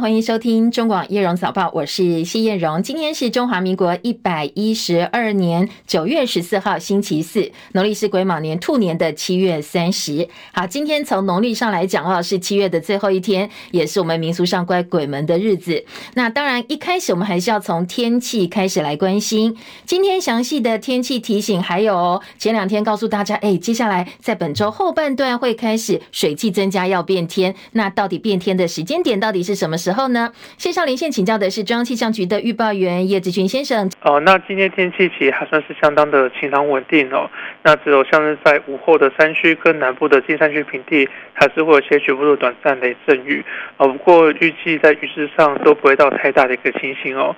[0.00, 2.82] 欢迎收听中广叶荣早报，我是谢叶荣。
[2.82, 10.26] 今天是中华民国一百一十二年九月十四号，星期四，农历是癸卯年兔年的七月三十。
[10.54, 15.84] 好，今天从农历上来讲哦，是七月的最后一天，也是我们民俗上乖鬼门的日子。
[16.14, 19.54] 那当然，一开始我们还是要从天气开始来关心。
[19.84, 27.54] 今天详细的天气提醒，还有前两天告诉大家，哎，接下来在本周后半段会开始水汽增加，要变天。
[27.72, 29.89] 那到底变天的时间点到底是什么时？
[29.90, 33.90] 然后呢，线上连线请教的是中央气象局的预报员叶志军先生。
[34.02, 37.28] 哦，那今天天气其实还算是相当的晴朗稳定哦。
[37.64, 43.44] 那只有像是在午后的山区跟南部的近山区平地，还是会有些局部的短暂雷阵雨。
[43.78, 47.34] 哦，不过预计在雨势上都不会到太大的一个情形哦。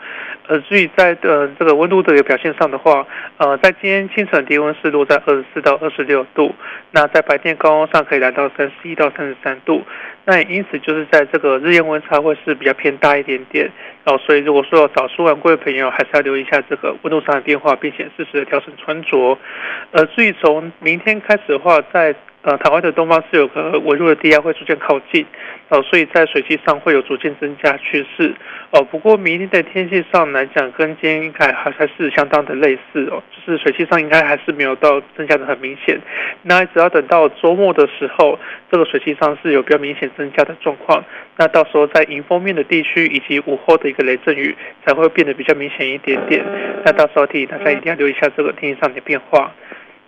[0.46, 3.06] 呃，至于在呃这个温度的一个表现上的话，
[3.38, 6.54] 呃，在今天清晨低温是落在二十四到二十六度，
[6.90, 9.80] 那在白天高温上可以来到三十一到三十三度。
[10.24, 13.68] 那因此就是在这个日夜温差会是比较偏大一点点，
[14.04, 19.36] 然后，所以如果说早出晚归的朋友，还是要留意一下这个温度上的变化，并且适时的调整穿着。
[19.90, 25.24] 呃，至于从明天开始的话，在呃，台湾的东方是有个微弱的低压会逐渐靠近，
[25.68, 28.34] 哦，所以在水汽上会有逐渐增加趋势，
[28.70, 36.00] 哦，不过明天的天气上来讲，跟今天应该还还是相当的类似哦，就是水汽上应该还是没有到增加的很明显，
[36.42, 38.36] 那只要等到周末的时候，
[38.68, 41.04] 这个水汽上是有比较明显增加的状况，
[41.36, 44.52] 那到时候在迎风面的地区以及午后的一个雷阵雨
[44.84, 46.44] 才会变得比较明显一点点，
[46.84, 49.52] 那到时候提醒大家一定要留意一下这个天气上的变化。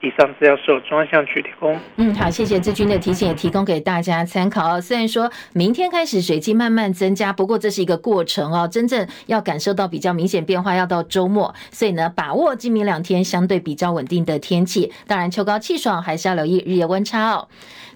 [0.05, 1.75] 以上资料是由中央气象局提供。
[1.97, 4.79] 嗯，好，谢谢志军的提醒，也提供给大家参考。
[4.81, 8.69] 虽然说明天开始水汽慢慢增加，不过这是一个过程哦。
[8.71, 11.55] 真正要感受到比较明显变化，要到周末。
[11.71, 14.93] 所以呢，把握今明两天相对比较稳定的天气。
[15.07, 17.49] 当然，秋高气爽，还是要留意日夜温差哦。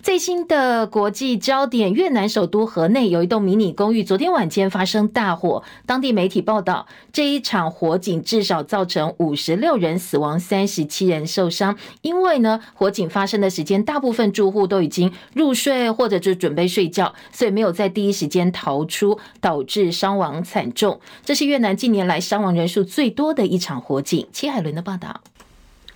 [0.03, 5.63] 最新的国际焦点，越南首都河内有一栋迷你公寓，昨天晚间发生大火。
[5.87, 11.77] 当地媒体报道，这一场火警至少造成五十六人死亡，三十七人受伤。
[12.03, 21.01] 因为呢，火警发生的时间，大部分住户都已经入睡或者就准备睡觉，所以没有在第一时间逃出，导致伤亡惨重。
[21.25, 24.27] 这是越南近年来伤亡人数最多的一场火警。
[24.33, 25.21] 戚海伦的报道。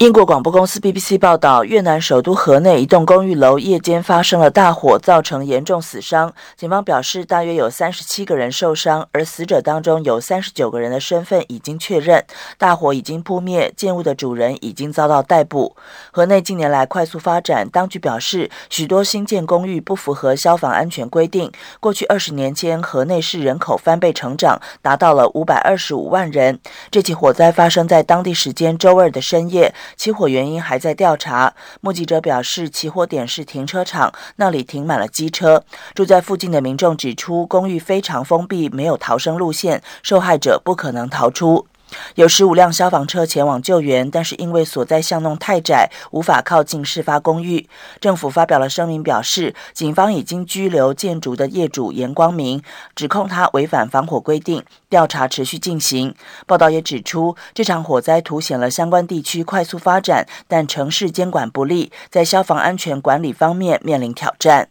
[0.03, 6.35] 英国广播公司 BBC 报道，越南首都河内一栋公寓楼夜间发生了大火，造成严重死伤。
[6.57, 12.25] 警方表示，大约有三十七个人受伤，而死者当中有三十九个人的身份已经确认。
[12.59, 15.77] 大火已经扑灭，建物的主人已经遭到逮捕。
[16.11, 21.49] 河内近年来快速发展，当局表示，许多新建公寓不符合消防安全规定。
[21.79, 26.59] 过去二十年间，河内市人口翻倍成长，达到了五百二十五万人。
[26.91, 29.73] 这起火灾发生在当地时间周二的深夜。
[29.97, 31.55] 起火原因还在调查。
[31.81, 35.65] 目击者表示，起火点是停车场，那里停满了机车。
[35.95, 41.67] 住在附近的民众指出，公寓非常封闭，没有逃生路线，受害者不可能逃出。
[42.15, 47.69] 有十五辆消防车前往救援，但是因为所在巷弄太窄，无法靠近事发公寓。
[48.01, 52.63] 政府发表了声明，表示警方已经拘留建筑的业主严光明，
[52.95, 56.15] 指控他违反防火规定，调查持续进行。
[56.47, 64.69] 报道也指出，这场火灾凸显了相关地区快速发展，但城市监管不力，在消防安全管理方面面临挑战。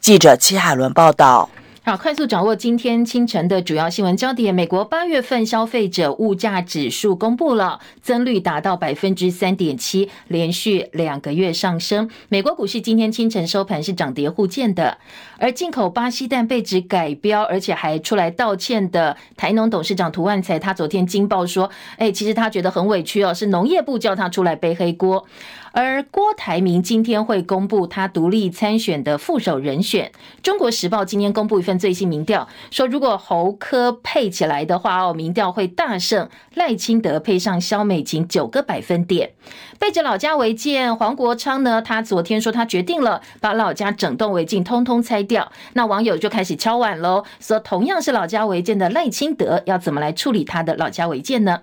[0.00, 1.48] 记者戚海伦报道。
[1.84, 4.54] 好，快速掌握今天清晨的主要新闻焦点。
[4.54, 12.08] 美国八月份消费者物价指数公布了，增率达到百分之三点七，连续两个月上升。
[12.28, 14.96] 美国股市今天清晨收盘是涨跌互见的。
[15.42, 25.26] 而进口巴西蛋被指改标，而且还出来道歉的台农董事长涂万才，他昨天惊爆说：“哎，其实他觉得很委屈哦，是农业部叫他出来背黑锅。”
[25.74, 30.12] 而郭台铭今天会公布他独立参选的副手人选。
[30.42, 39.32] 中国时报今天公布一份最新民调，说如果侯科配起来的话哦，民调会大胜赖清德配上萧美琴九个百分点。
[39.78, 45.50] 背着老家违建，黄国昌呢，他昨天说他决定了把老家整栋违建通通拆掉。
[45.72, 51.62] 那网友就开始敲碗喽，说同样是老家违建的赖清德要怎么来处理他的老家违建呢？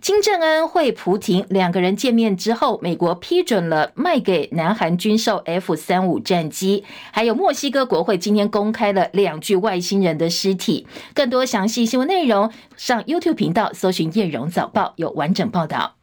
[0.00, 10.86] 金正恩会普廷两个人见面之后，美国批准了卖给南韩军售 F 三五战机，还有墨西哥国会今天公开了两具外星人的尸体。
[11.14, 15.94] 更多详细新闻内容，上 YouTube 频道搜寻叶荣早报有完整报道。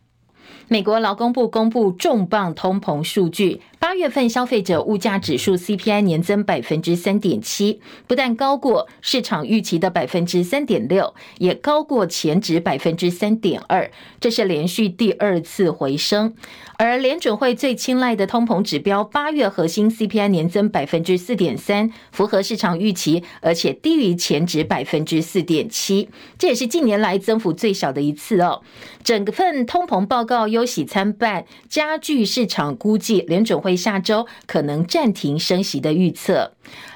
[0.68, 16.34] 美国劳工部公布重磅通膨数据，八月份消费者物价指数 CPI 年增百分之三点七，不但高过市场预期的百分之三点六，也高过前值百分之三点二，这是连续第二次回升。
[16.78, 28.62] 而联准会最青睐的通膨指标，八月核心 CPI 年增百分之四点三，符合市场预期，而且低于前值百分之四点七，这也是近年来增幅最小的一次哦。
[29.04, 36.54] 整份通膨报告报忧喜参半，加剧市场估计联准会下周可能暂停升息的预测。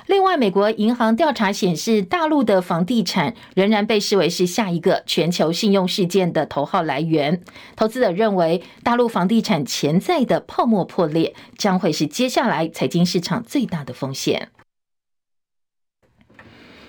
[0.08, 7.44] 另外，美国银行调查显示，大陆的房地产仍然被视为是下一个全球信用事件的头号来源。
[7.76, 14.50] 投资者认为，大陆房地产潜在的泡沫破裂将会是接下来财经市场最大的风险。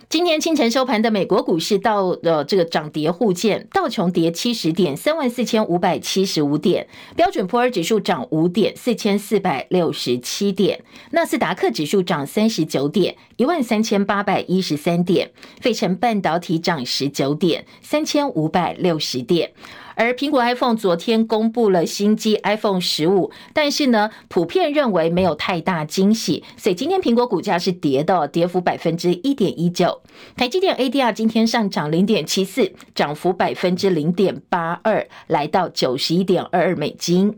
[0.09, 10.79] 今天清晨收盘的美国股市到呃这个涨跌互见，道琼跌七十点，三万四千五百七十五点；标准普尔指数涨五点，四千四百六十七点；
[11.11, 15.29] 纳斯达克指数涨三十九点，一万三千八百一十三点；
[15.61, 19.53] 费城半导体涨十九点，三千五百六十点。
[19.99, 30.01] 而苹果 iPhone 昨天公布了新机 iPhone 十五，但是呢，普遍认为没有太大惊喜，所以今天苹果股价是跌的，跌幅百分之一点一九。
[30.37, 37.37] 台积电 ADR 今天上涨零点七四，涨幅百分之零点八二，来到九十一点二二美金。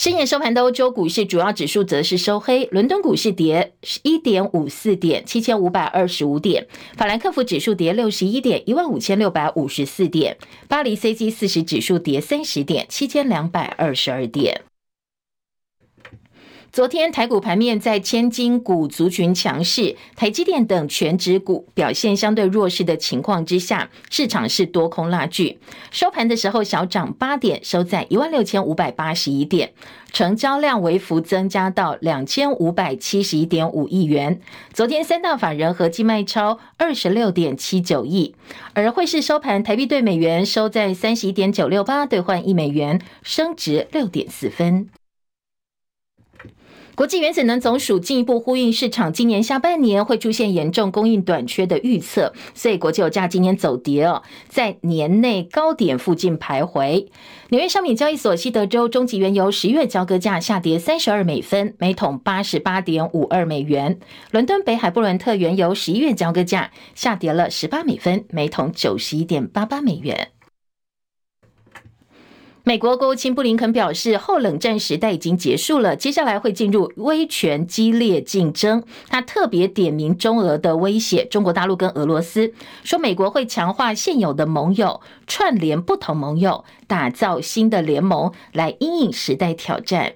[0.00, 6.64] 深夜收盘的欧洲股市主要指数则是收黑，伦敦股市跌一点五四点，七千五百二十五点；
[6.96, 10.36] 法兰克福指数跌六十一点，一万五千六百五十四点；
[10.68, 14.62] 巴黎 C G 四十指数跌三十点，七千两百二十二点。
[16.72, 25.58] 昨天台股盘面在千金股族群强势，台积电等全指股表现相对弱势的情况之下，市场是多空拉锯。
[25.90, 29.72] 收盘的时候小涨八点，收在一万六千五百八十一点，
[30.12, 34.40] 成交量微幅增加到两千五百七十一点五亿元。
[34.72, 38.36] 昨天三大法人合计卖超二十六点七九亿，
[38.74, 44.88] 而汇市收盘台币兑美元收在三十一点九六八兑换一美元，升值六点四分。
[47.00, 57.06] 国际原子能总署进一步呼应市场今年下半年会出现严重供应短缺的预测，所以国际油价今年走跌哦，在年内高点附近徘徊。
[57.48, 63.98] 纽约商品交易所西德州中级原油十月交割价下跌三十二美分，每桶八十八点五二美元。
[64.30, 70.28] 伦敦北海布伦特原油十一月交割价下跌了十八美分，每桶九十一点八八美元。
[72.70, 78.80] 美国国务卿布林肯表示，后冷战时代已经结束了，接下来会进入威权激烈竞争。
[79.08, 90.12] 他特别点名中俄的威胁，中国大陆跟俄罗斯，说美国会强化现有的盟友，串联不同盟友，打造新的联盟，来因应时代挑战。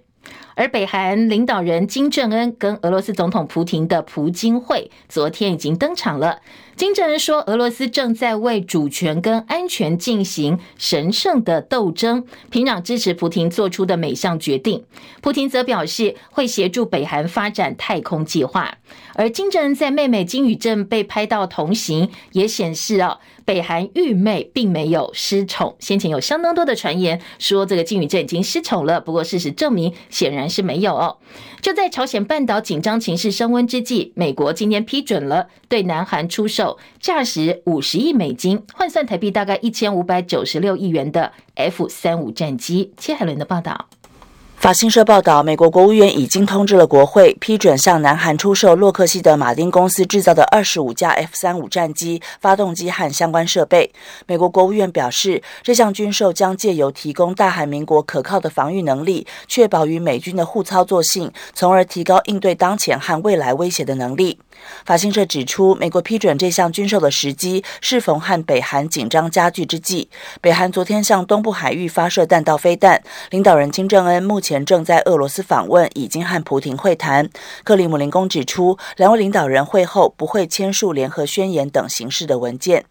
[0.55, 6.41] 而北韩领导人金正恩跟俄罗斯总统普京的普京会昨天已经登场了。
[6.77, 14.85] 金正恩说，俄罗斯正在为主权跟安全进行神圣的斗争，平壤支持普京做出的每项决定。
[15.21, 18.77] 普京则表示会协助北韩发展太空计划。
[19.15, 25.77] 而金正恩在妹妹金与正被拍到同行，也显示啊，北韩御妹并没有失宠。
[25.79, 31.19] 先前有相当多的传言说这个金宇镇已经失宠了，不过事实证明显然是没有哦。
[31.61, 42.93] 就在朝鲜半岛紧张情势升温之际，美国今天批准了对南韩出售价值五十亿美金，换算台币大概一千五百九十六亿元的 F 三五战机。
[42.97, 43.89] 切海伦的报道。
[44.65, 53.93] 法新社报道，美国国务院已经通知了国会，批准向南韩出售洛克希德马丁公司制造的二十五架 F 三五战机发动机和相关设备。
[54.27, 64.39] 美国国务院表示，这项军售将借由提供大韩民国可靠的防御能力，确保与美军的互操作性，从而提高应对当前和未来威胁的能力。
[64.85, 70.09] 法新社指出，美国批准这项军售的时机适逢和北韩紧张加剧之际。
[70.41, 77.29] 北韩昨天向东部海域发射弹道飞弹，领导人金正恩目前正在俄罗斯访问，已经和普廷会谈。
[77.63, 82.85] 克里姆林宫指出，两位领导人会后不会签署联合宣言等形式的文件。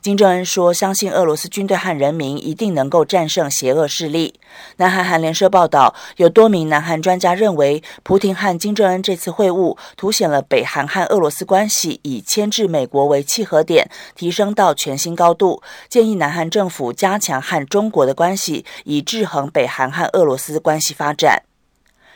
[0.00, 4.40] 金正恩说：“相信俄罗斯军队和人民一定能够战胜邪恶势力。”
[4.78, 15.62] 南韩韩联社报道，有多名南韩专家认为，普廷和金正恩这次会晤凸显了北韩和俄罗斯关系以牵制美国为契合点，提升到全新高度。
[15.88, 21.42] 建议南韩政府加强和中国的关系，以制衡北韩和俄罗斯关系发展。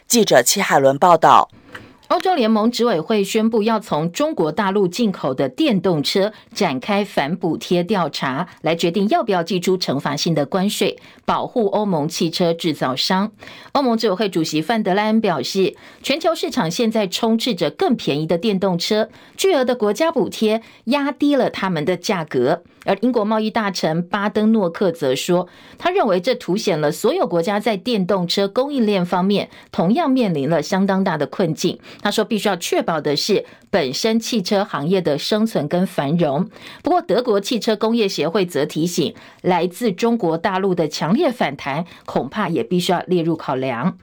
[0.07, 1.49] 记者戚海伦报道。
[2.09, 13.33] 欧洲联盟执委会宣布，要从中国大陆进口的电动车展开反补贴调查，来决定要不要祭出惩罚性的关税，保护欧盟汽车制造商。
[13.73, 22.63] 欧盟执委会主席范德莱恩表示，全球市场现在充斥着更便宜的电动车，巨额的国家补贴压低了他们的价格。
[22.85, 31.79] 而英国贸易大臣巴登诺克则说，他认为这凸显了所有国家在电动车供应链方面同样面临了相当大的困境。
[32.01, 36.49] 他说，必须要确保的是本身汽车行业的生存跟繁荣。
[36.83, 43.99] 不过，德国汽车工业协会则提醒，来自中国大陆的强烈反弹，恐怕也必须要列入考量。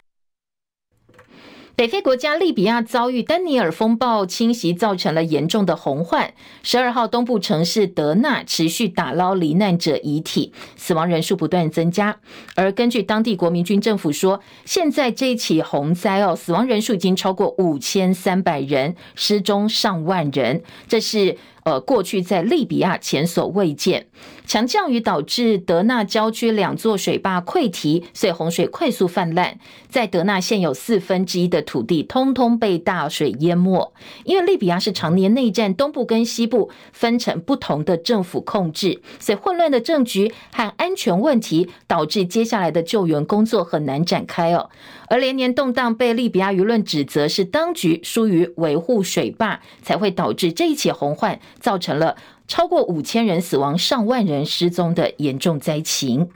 [1.81, 6.31] 北非国家利比亚遭遇丹尼尔风暴侵袭，造成了严重的洪患。
[6.61, 12.19] 十二号，东部城市德纳持续打捞罹难者遗体，死亡人数不断增加。
[12.53, 20.61] 而根据当地国民军政府说，现在这一起洪灾哦，死亡人数已经超过五千三百人，失踪上万人。
[20.88, 21.39] 这是。
[21.63, 24.07] 呃，过去在利比亚前所未见，
[24.45, 29.57] 强降雨导致德纳郊区两座水坝溃堤，所以洪水快速泛滥。
[29.89, 33.93] 在德纳现有四分之一的土地通通被大水淹没。
[34.24, 44.69] 因为利比亚是常年内战，东部跟西部分成不同的政府控制，所以混乱的政局和安全问题导致接下来的救援工作很难展开哦。
[45.07, 52.15] 而连年动荡被利比亚舆论指责是当局疏于维护水坝，才会导致这一起洪患，造成了
[52.48, 56.29] 超过五千人死亡、上万人失踪的严重灾情。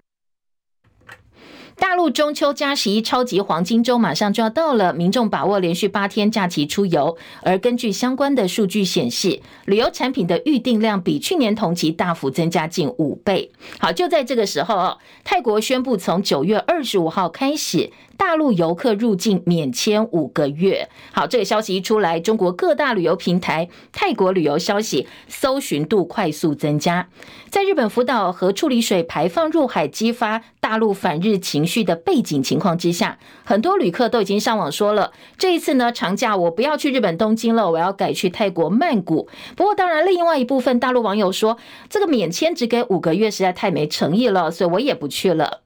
[1.77, 7.17] 大陆中秋加十一超级黄金周马上就要到了，民众把握连续八天假期出游。
[7.41, 13.51] 而根据相关的数据显示，旅游产品的预订量比去年同期大幅增加近五倍。
[13.77, 20.89] 好，就在这个时候哦，泰国宣布从九月二十五号开始，大陆游客入境免签五个月。
[21.11, 27.07] 好，这个消息一出来，中国各大旅游平台泰国旅游消息搜寻度快速增加。
[27.49, 39.29] 在日本福岛核处理水排放入海，激发大陆反日情绪的背景情况之下，很多旅客都已经上网说了，这一次呢，长假我不要去日本东京了，我要改去泰国曼谷。
[39.55, 41.57] 不过，当然，另外一部分大陆网友说，
[41.89, 45.64] 这个免签只给五个月实在太没诚意了，所以我也不去了。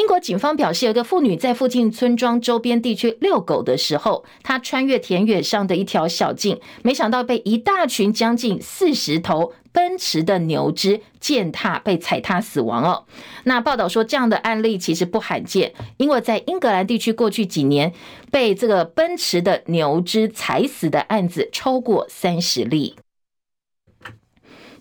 [0.00, 13.04] 英国警方表示，有个妇女在附近村庄周边地区遛狗的时候，她穿越田野上的一条小径，没想到被一大群将近四十头奔驰的牛只践踏，被踩踏死亡哦。
[13.44, 17.92] 那报道说，这样的案例其实不罕见，因为在英格兰地区过去几年
[18.30, 22.96] 被这个奔驰的牛只踩死的案子超过三十例。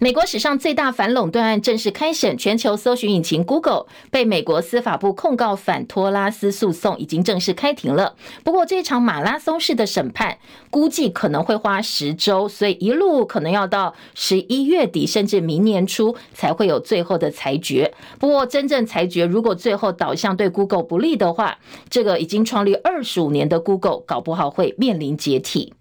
[0.01, 8.15] 美国史上最大反垄断案正式开审，全球搜寻引擎 Google 被美国司法部控告反托拉斯诉讼已经正式开庭了。
[8.41, 10.37] 不过，这场马拉松式的审判
[10.69, 17.93] 估计可能会花十周，所以一路可能要到十一月底，甚至明年初才会有最后的裁决。
[18.17, 21.57] 不过，真正裁决如果最后导向对 Google 不利的话，
[21.89, 25.73] 这个已经创立二十五年的 Google 搞不好会面临解体。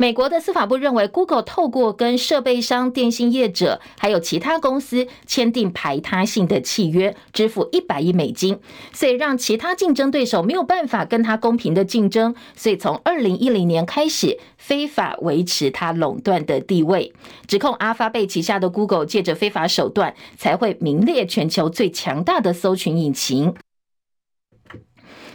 [0.00, 8.60] 美国的司法部认为，Google 透过跟设备商、电信业者还有其他公司签订排他性的契约，支付一百亿美金，
[8.92, 12.32] 所以让其他竞争对手没有办法跟他公平的竞争。
[12.54, 17.12] 所以从二零一零年开始，非法维持他垄断的地位，
[17.48, 23.52] 指控阿发贝旗下的 Google 借着非法手段，才会名列全球最强大的搜寻引擎。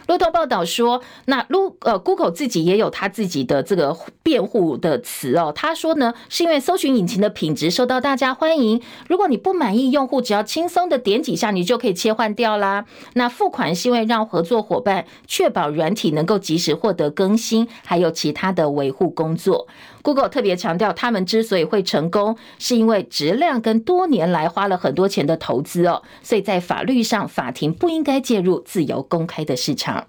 [0.06, 5.52] 路透报道说，那路呃，Google 自己也有他自己的这个辩护的词哦。
[5.54, 8.82] 他说呢，是因为搜寻引擎的品质受到大家欢迎。
[9.08, 12.84] 如果你不满意，用户只要轻松的点几下，你就可以切换掉啦。
[13.14, 19.66] 那付款是因为让合作伙伴确保软体能够及时获得更新，还有其他的维护工作。
[20.04, 26.02] Google 特别强调，他们之所以会成功，是因为质量跟多年来花了很多钱的投资哦。
[26.22, 30.06] 所以在法律上，法庭不应该介入自由公开的市场。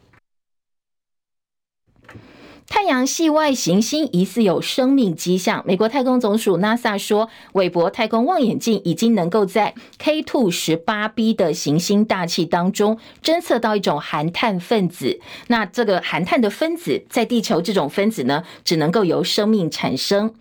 [2.67, 5.63] 太阳系外行星疑似有生命迹象。
[5.65, 15.19] 美国太空总署 NASA 说，韦伯太空望远镜已经能够在 K2 十八 b 的行星大气当中侦测到一种含碳分子。
[15.48, 20.34] 那这个含碳的分子，在地球这种分子呢，只能够由生命产生。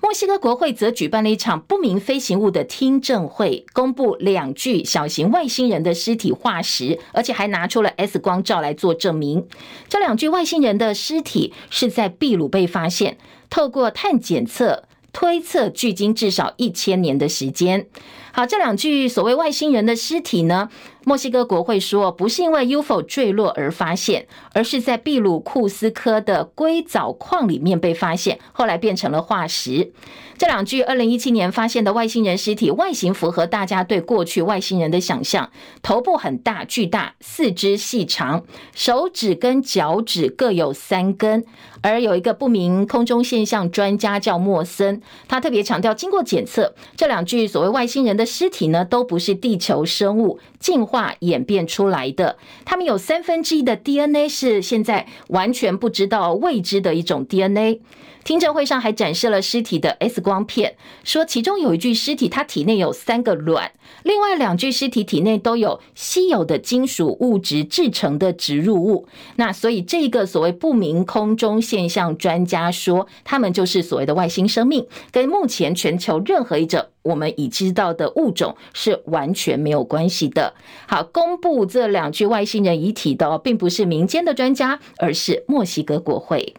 [0.00, 9.46] 墨西哥国会则举办了一场不明飞行物的听证会，公布两具小型外星人的尸体化石，而且还拿出了 X 光照来做证明。
[9.88, 13.18] 这两具外星人的尸体是在秘鲁被发现，
[13.50, 17.86] 透过碳检测推测，距今至少一千年的时间。
[18.30, 20.68] 好，这两具所谓外星人的尸体呢，
[21.08, 29.90] 墨西哥国会说，不是因为 UFO 坠落而发现，而是在秘鲁库斯科的硅藻矿里面被发现，后来变成了化石。
[30.38, 35.50] 这两具二零一七年发现的外星人尸体外形符合大家对过去外星人的想象：
[35.82, 41.44] 头部很大巨大，四肢细长，手指跟脚趾各有三根。
[41.80, 52.36] 而有一个不明空中现象专家叫莫森，他特别强调，经过检测，这两具所谓外星人的尸体呢，都不是地球生物进化演变出来的。
[52.64, 57.80] 他们有三分之一的 DNA 是现在完全不知道未知的一种 DNA。
[58.24, 63.72] 听证会上还展示了尸体的 X 光片，说其中有一具尸体，它体内有三个卵，
[64.02, 69.06] 另外两具尸体体内都有稀有的金属物质制成的植入物。
[69.36, 80.52] 那所以这个所谓不明空中现象专家说，他们就是所谓的外星生命，跟目前全球任何一种我们已知道的物种是完全没有关系的。
[80.86, 86.54] 好，公布这两具外星人遗体的，并不是民间的专家，而是墨西哥国会。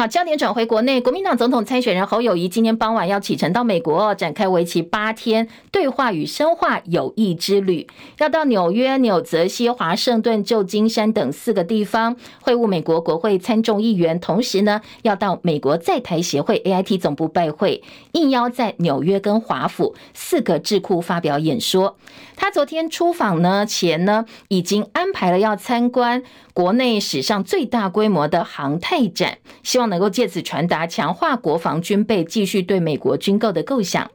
[0.00, 21.98] 好，焦点转回国内，国民党总统参选人侯友谊今天傍晚要启程到美国，展开为期八天对话与深化友谊之旅，要到纽约、纽泽西、华盛顿、旧金山等四个地方会晤美国国会参众议员，同时呢，要到美国在台协会 AIT 总部拜会，应邀在纽约跟华府四个智库发表演说。
[22.36, 26.22] 他昨天出访呢前呢，已经安排了要参观
[26.54, 34.10] 国内史上最大规模的航太展，希望能够借此传达强化国防军备、继续对美国军购的构想。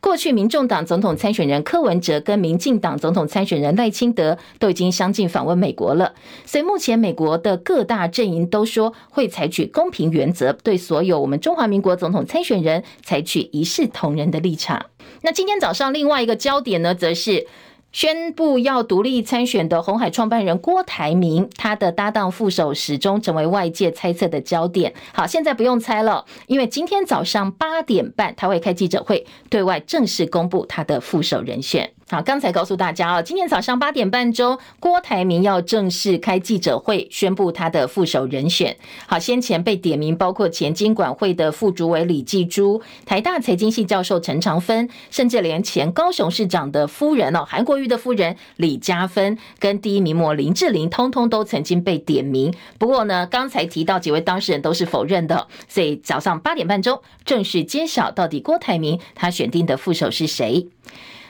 [0.00, 6.12] 过去，民众党总统参选人柯文哲跟民进党总统参选人赖清德都已经相继访问美国了，
[6.44, 14.84] 所以目前美国的各大阵营都说会采取公平原则，对所有我们中华民国总统参选人采取一视同仁的立场。
[15.22, 17.46] 那今天早上另外一个焦点呢，则是
[17.94, 24.92] 宣布要独立参选的红海创办人郭台铭，他的搭档副手始终成为外界猜测的焦点。
[25.12, 31.88] 好，现在不用猜了，因为今天早上八点半他会开记者会，对外正式公布他的副手人选。
[32.06, 38.76] 好，刚才告诉大家啊，今天早上八点半钟，郭台铭要正式开记者会，宣布他的副手人选。
[39.06, 52.52] 好，先前被点名包括前金管会的副主委李继珠、台大财经系教授陈长芬，甚至连前高雄市长的夫人哦，韩国瑜的夫人李佳芬，跟第一名模林志玲，通通都曾经被点名。
[52.78, 60.68] 不过呢，刚才提到几位当事人都是否认的，所以早上八点半钟正式揭晓到底郭台铭他选定的副手是谁。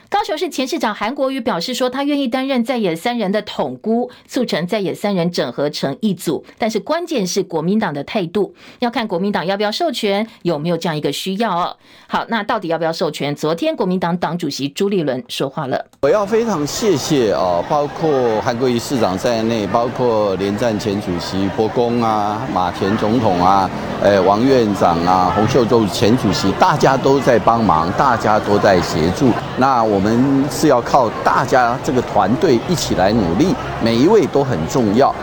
[0.07, 6.45] 高雄市前市长韩国瑜表示说，他愿意担任在野三人的统孤，促成在野三人整合成一组。
[6.59, 11.75] 但是关键是国民党的态度，要看国民党要不要授权，有没有这样一个需要哦。
[12.07, 13.35] 好，那到底要不要授权？
[13.35, 23.69] 昨天国民党党主席朱立伦说话了，我要非常谢谢啊，包括韩国瑜市长在内，包括连战前主席伯公啊、马前总统啊、
[24.03, 29.31] 诶王院长啊、洪秀柱前主席，大家都在帮忙，大家都在协助。
[29.57, 29.94] 那我。
[29.95, 35.15] 我们是要靠大家这个团队一起来努力，每一位都很重要。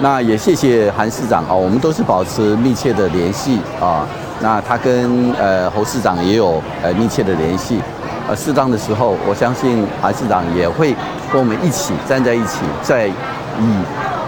[0.00, 4.06] 那也谢谢韩市长啊，我们都是保持密切的联系啊。
[4.40, 7.80] 那他跟呃侯市长也有呃密切的联系，
[8.28, 10.94] 呃适当的时候，我相信韩市长也会
[11.32, 13.12] 跟我们一起站在一起，在以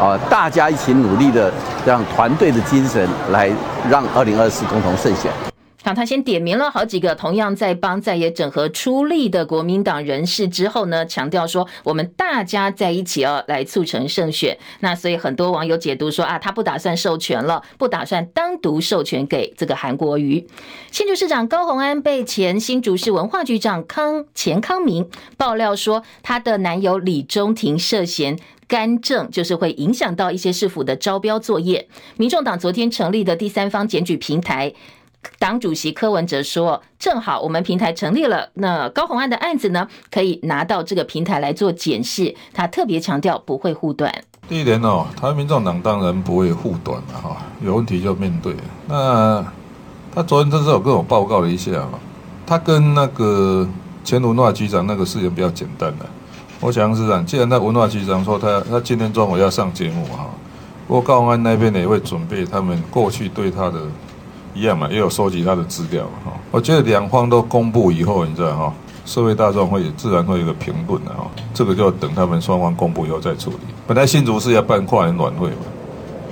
[0.01, 1.49] 啊大家一起努力的
[1.87, 3.49] 这样团队的精神来
[3.89, 5.31] 让二零二四共同胜选。
[5.85, 14.57] 好，他先点名了好几个同样在帮在野整合出力的国民党人士之后呢，强调说我们大家在一起哦，来促成胜选。
[14.79, 20.47] 那所以很多网友解读说啊，他不打算授权了，不打算单独授权给这个韩国瑜。
[20.93, 31.89] 新竹市长高虹安被前新竹市文化局长康钱康明爆料说，他的男友李中庭涉嫌干政，就是会影响到一些市府的招标作业。
[32.17, 34.73] 民众党昨天成立的第三方检举平台。
[35.39, 42.35] 党主席柯文哲说：“正好我们平台成立了，那高虹安的案子呢，可以拿到这个平台来做检视。
[42.53, 44.13] 他特别强调不会护短。
[44.49, 48.55] 第一点哦，台湾民众党当然不会护短了哈，有问题就面对。
[48.89, 49.45] 那
[50.13, 51.99] 他昨天这是有跟我报告了一下嘛，
[52.45, 53.67] 他跟那个
[54.03, 56.07] 前文化局长那个事情比较简单的。
[56.61, 60.27] 我想是这样，既然那文化局长说他他今天中午要上节目哈，
[60.89, 63.81] 不过高虹安那边呢也会准备他们过去对他的。”
[64.55, 66.33] 一样嘛，也有收集他的资料哈。
[66.51, 71.27] 我觉得两方都公布以后，你知道哈，社会大众会自然会有一个评论的哈。
[71.55, 73.59] 这个就等他们双方公布以后再处理。
[73.87, 75.57] 本来新竹市要办跨年晚会嘛，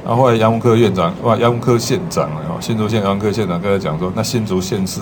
[0.04, 5.00] 然后后来杨文科院长哇，杨文科县长啊，新竹县杨文科县长跟他讲说，那新竹县市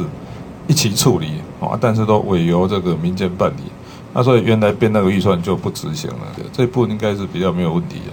[0.66, 3.62] 一起处理啊，但是都委由这个民间办理。
[4.14, 6.16] 那所以原来编那个预算就不执行了，
[6.52, 8.12] 这一部分应该是比较没有问题的。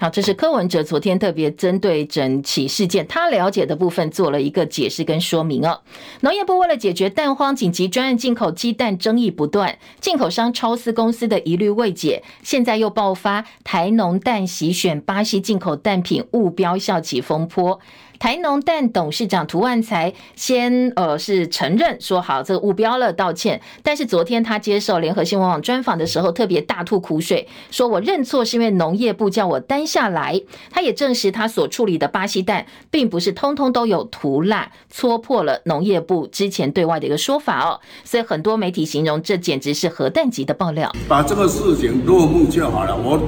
[0.00, 5.80] 好，这是柯文哲昨天特别针对整起事件，他了解的部分做了一个解释跟说明哦。
[6.20, 17.80] 农业部为了解决蛋荒紧急专案进口鸡蛋争议不断，进口商超思公司的疑虑未解，现在又爆发台农蛋席选巴西进口蛋品误标效起风波。
[18.18, 23.60] 台农蛋董事长涂万才先呃是承认说好这个误标了，道歉。
[23.82, 30.40] 但是昨天他接受联合新闻网专访的时候，特别大吐苦水，说我认错是因为农业部叫我担下来。
[30.70, 37.80] 他也证实他所处理的巴西蛋并不是通通都有涂蜡，戳破了农业部之前对外的一个说法哦。
[38.04, 40.92] 所以很多媒体形容这简直是核弹级的爆料。
[41.06, 42.96] 把这个事情落幕就好了。
[42.96, 43.20] 我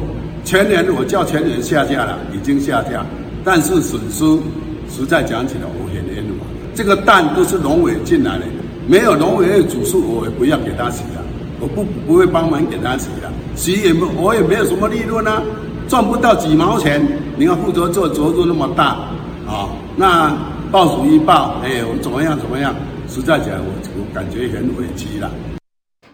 [0.44, 3.04] 前年我叫前年下架了，已经下架，
[3.44, 4.24] 但是损失。
[4.90, 6.46] 实在讲起来，我很冤枉。
[6.74, 8.44] 这个蛋都是农委进来的，
[8.86, 11.22] 没有农委会主数，我也不要给他洗了，
[11.60, 15.42] 我不不会帮忙给他洗了，洗也没我也没有什么利润啊，
[15.88, 17.00] 赚不到几毛钱。
[17.36, 18.98] 你要负责做额度那么大
[19.46, 20.36] 啊，那
[20.70, 22.74] 报属一报，哎，我怎么样怎么样？
[23.08, 25.30] 实在讲，我我感觉很委屈了。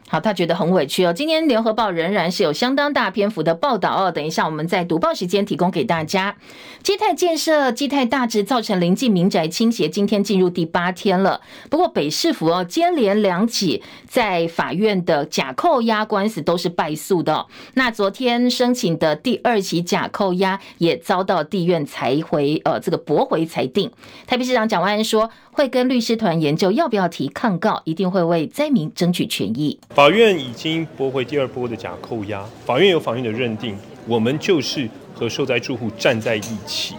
[0.09, 1.13] 好，他觉得很委屈哦。
[1.13, 4.13] 今天联合报仍然是有相当大篇幅的报道哦。
[4.13, 6.37] 等一下，我们在读报时间提供给大家。
[6.85, 11.41] 基泰建设基泰大直造成邻近民宅倾斜，今天进入第八天了。
[11.69, 17.47] 不过北市府哦，接连两起在法院的假扣押官司都是败诉的。
[17.75, 23.91] 那昨天申请的第二起假扣押也遭到地院裁回，呃，这个驳回裁定。
[24.29, 29.79] 台北市长蒋万安说，会跟律师团研究要不要提抗告，一定会为灾民争取权益。
[29.95, 33.75] 法院已经驳回第二波的假扣押，法院有法院的认定，
[34.07, 36.95] 我们就是和受灾住户站在一起，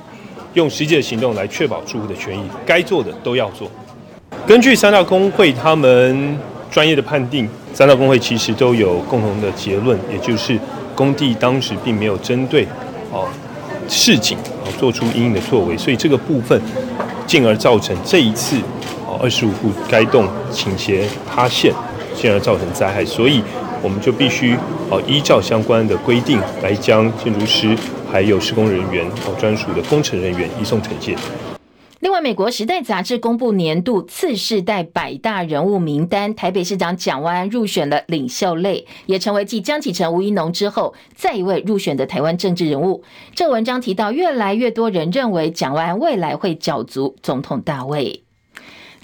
[0.55, 3.69] 用实际的行动来确保住户的权益，该做的都要做。
[4.47, 6.35] 根据三大工会他们
[6.71, 10.59] 专业的判定，三大工会其实都有共同的结论，也就是
[10.95, 12.65] 工地当时并没有针对
[13.11, 13.29] 哦
[13.87, 16.59] 市警哦做出因应的作为，所以这个部分
[17.27, 18.57] 进而造成这一次
[19.05, 21.71] 哦二十五户该栋倾斜塌陷。
[22.19, 23.43] 进而造成灾害，所以
[23.79, 24.57] 我们就必须
[24.89, 27.77] 哦依照相关的规定来将建筑师
[28.11, 31.15] 还有施工人员哦专属的工程人员移送惩戒。
[32.07, 43.03] 另外，美国《时代》杂志公布年度次世代百大人物名单，台北市长蒋万安入选了领袖类，也成为继江启臣、吴一农之后再一位入选的台湾政治人物。
[43.35, 48.23] 这文章提到，越来越多人认为蒋万安未来会角逐总统大位。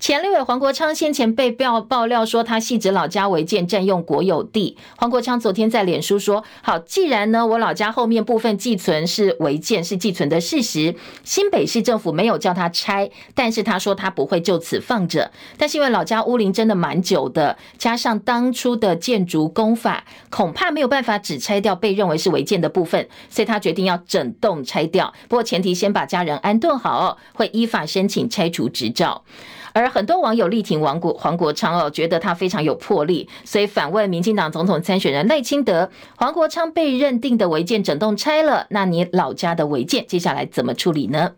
[0.03, 4.75] 前立委黄国昌先前被爆爆料说他汐止老家违建占用国有地。
[4.97, 15.31] 黄国昌昨天在脸书说：“好，既然呢我老家后面部分寄存是违建，是寄存的事实，新北市政府没有叫他拆，但是他说他不会就此放着。
[15.57, 25.13] 但是因为老家屋龄真的蛮久的，加上当初的建筑工法，恐怕没有办法只拆掉被认为是违建的部分，所以他决定要整栋拆掉。
[25.29, 29.23] 不过前提先把家人安顿好，会依法申请拆除执照。”
[29.73, 41.31] 而很多网友力挺王国黄国昌哦，觉得他非常有魄力，所以反问民进党总统参选人赖清德：黄国昌被认定的违建整栋拆了，那你老家的违建接下来怎么处理呢？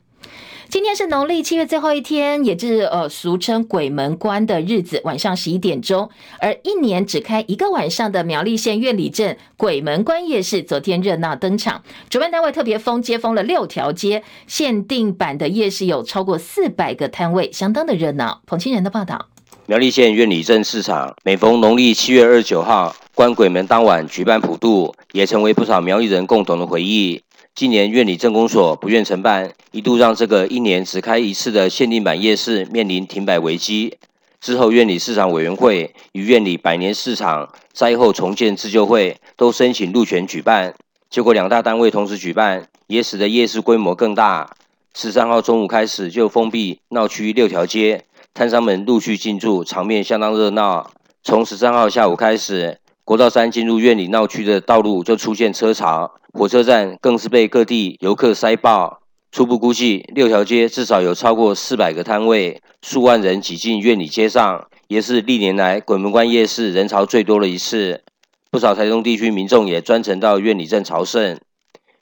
[0.67, 6.09] 今天是农历七月最后一天，也是呃俗称鬼门关的日子，晚上十一点钟。
[6.39, 11.83] 而一年只开一个晚上的苗栗县苑里镇鬼门关夜市，昨天热闹登场。
[12.09, 18.41] 主办单位特别封街封了六条街，限定版的夜市有超过四百个摊位，相当的热闹。
[18.47, 19.27] 彭清仁的报道。
[19.67, 27.21] 苗栗县苑里镇市场每逢农历七月二十九号关鬼门当晚举办普渡，也成为不少苗栗人共同的回忆。
[27.55, 33.97] 今年院里镇公所不愿承办，一度让这个一年只开一次的限定版夜市面临停摆危机。
[34.41, 40.73] 之后，院里市场委员会与院里百年市场灾后重建自救会都申请入权举办，
[41.09, 44.53] 结果两大单位同时举办，也使得夜市规模更大。
[44.93, 50.91] 十三号中午开始就封闭闹区六条街，摊商们陆续进驻，场面相当热闹。
[51.23, 58.99] 从十三号下午开始，国道三进入院里闹区的道路就出现车潮，火车站更是被各地游客塞爆。
[59.31, 68.03] 初步估计，六条街至少有超过四百个摊位，数万人挤进苑里街上，也是历年来鬼门关夜市人潮最多的一次。
[68.51, 71.39] 不少台中地区民众也专程到苑里镇朝圣。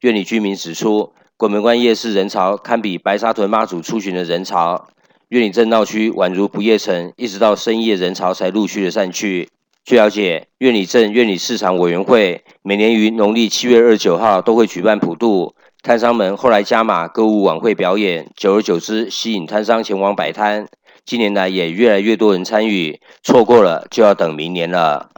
[0.02, 4.88] 苑里居民指出，鬼门关夜市人潮堪比白沙屯妈祖出巡的人潮。
[5.30, 9.48] 苑里镇闹区宛如不夜城，一直到深夜人潮才陆续的散去。
[9.86, 20.70] 据了解，苑里镇苑里市场委员会每年于农历七月二十九号都会举办普渡，摊商们后来加码歌舞晚会表演，久而久之吸引摊商前往摆摊。
[21.04, 25.10] 近年来也越来越多人参与，错过了就要等明年了。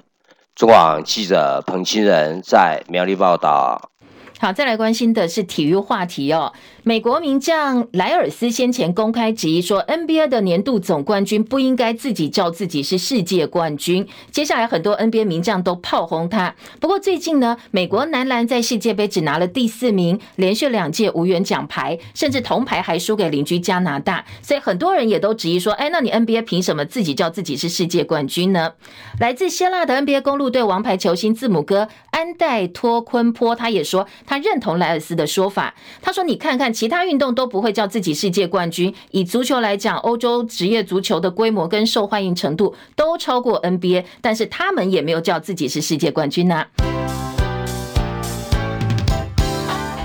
[0.56, 3.92] 中广记者彭清仁在苗栗报道。
[4.38, 6.52] 好，再来关心的是体育话题哦。
[6.84, 14.06] 美国名将莱尔斯先前公开质疑说，NBA 的年度总冠军不应该自己叫自己是世界冠军。
[14.32, 16.54] 接下来很多 NBA 名将都炮轰他。
[16.82, 24.26] 不过最近呢，美国男篮在世界杯只拿了第四名，连续两届无缘奖牌，甚至铜牌还输给邻居加拿大。
[24.42, 28.74] 所以很多人也都质疑说，哎，那你 NBA 凭什么自己叫自己是世界冠军呢？
[29.22, 34.06] 来自希腊的 NBA 公路队王牌球星字母哥安代托昆坡，他也说。
[34.26, 35.74] 他认同莱尔斯的说法。
[36.02, 38.94] 他说：“你看看，其他运动都不会叫自己世界冠军。
[39.12, 46.66] 以足球来讲，欧洲职业足球的规模跟受欢迎程度都超过 NBA，但是他们也没有叫自己是世界冠军呢。”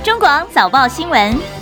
[0.02, 1.60] 中广早报新闻。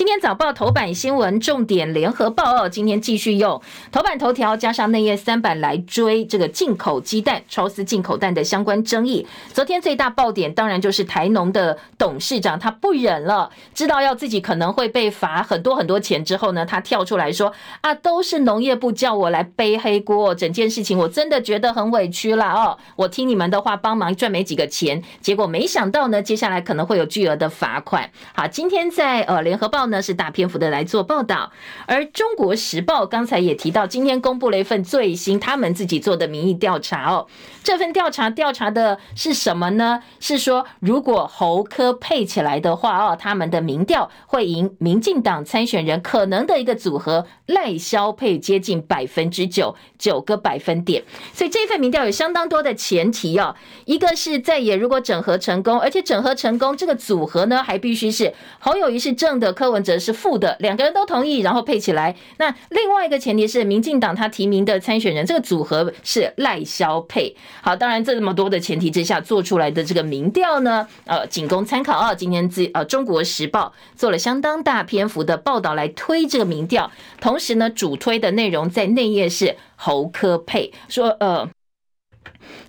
[0.00, 3.60] 今天早报头版新闻重点，联合报哦，今天继续用
[3.92, 9.26] 头版头条加上内页三版来追这个进口鸡蛋、超丝进口蛋的相关争议。
[9.52, 28.10] 昨天最大爆点当然就是台农的董事长，他不忍了，知道要自己可能会被罚很多很多钱之后呢，他跳出来说啊，都是农业部叫我来背黑锅，整件事情我真的觉得很委屈了哦，我听你们的话帮忙赚没几个钱，结果没想到呢，接下来可能会有巨额的罚款。
[28.32, 29.89] 好，今天在呃联合报。
[29.90, 31.52] 那是大篇幅的来做报道，
[31.86, 37.26] 而中国时报刚才也提到，今天公布了一份最新他们自己做的民意调查哦。
[37.62, 40.02] 这份调查调查的是什么呢？
[40.20, 51.02] 是说如果侯科配起来的话哦，他们的民调会赢民进党参选人可能的一个组合赖萧配接近百分之九九个百分点。
[51.34, 59.79] 所以这份民调有相当多的前提哦，一个是在野如果整合成功，而且整合成功这个组合呢，还必须是侯友谊是正的，柯文。
[59.82, 62.14] 则是负的，两个人都同意，然后配起来。
[62.38, 67.34] 那另外一个前提是，民进党他提名的参选人，这个组合是赖萧配。
[67.60, 72.14] 好，当然这么多的前提之下做出来的这个民调呢，呃，仅供参考啊。
[72.14, 76.90] 今天自呃《中国时报》做了相当大篇幅的报道来推这个民调，
[77.20, 81.48] 同时呢，主推的内容在内页是侯科配，说呃。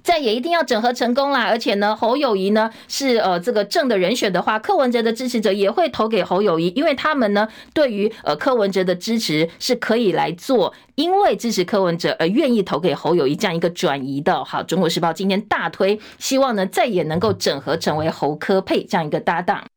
[0.04, 14.44] 再也一定要整合成功啦，而且呢，侯友谊呢是呃这个正的人选的话，柯文哲的支持者也会投给侯友谊，因为他们呢对于呃柯文哲的支持是可以来做，因为支持柯文哲而愿意投给侯友谊这样一个转移的。
[14.44, 19.71] 好，中国时报今天大推，希望呢再也能够整合成为侯柯配这样一个搭档。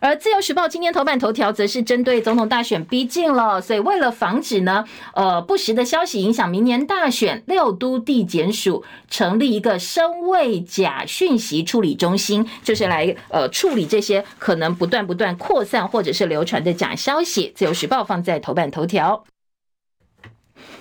[0.00, 17.52] 而自由时报今年头版头条则是针对总统大选逼近了，所以为了防止呢，呃不实的消息影响明年大选，六都地检署成立一个声位假讯息处理中心，就是来呃处理这些可能不断不断扩散或者是流传的假消息。
[17.54, 19.24] 自由时报放在头版头条。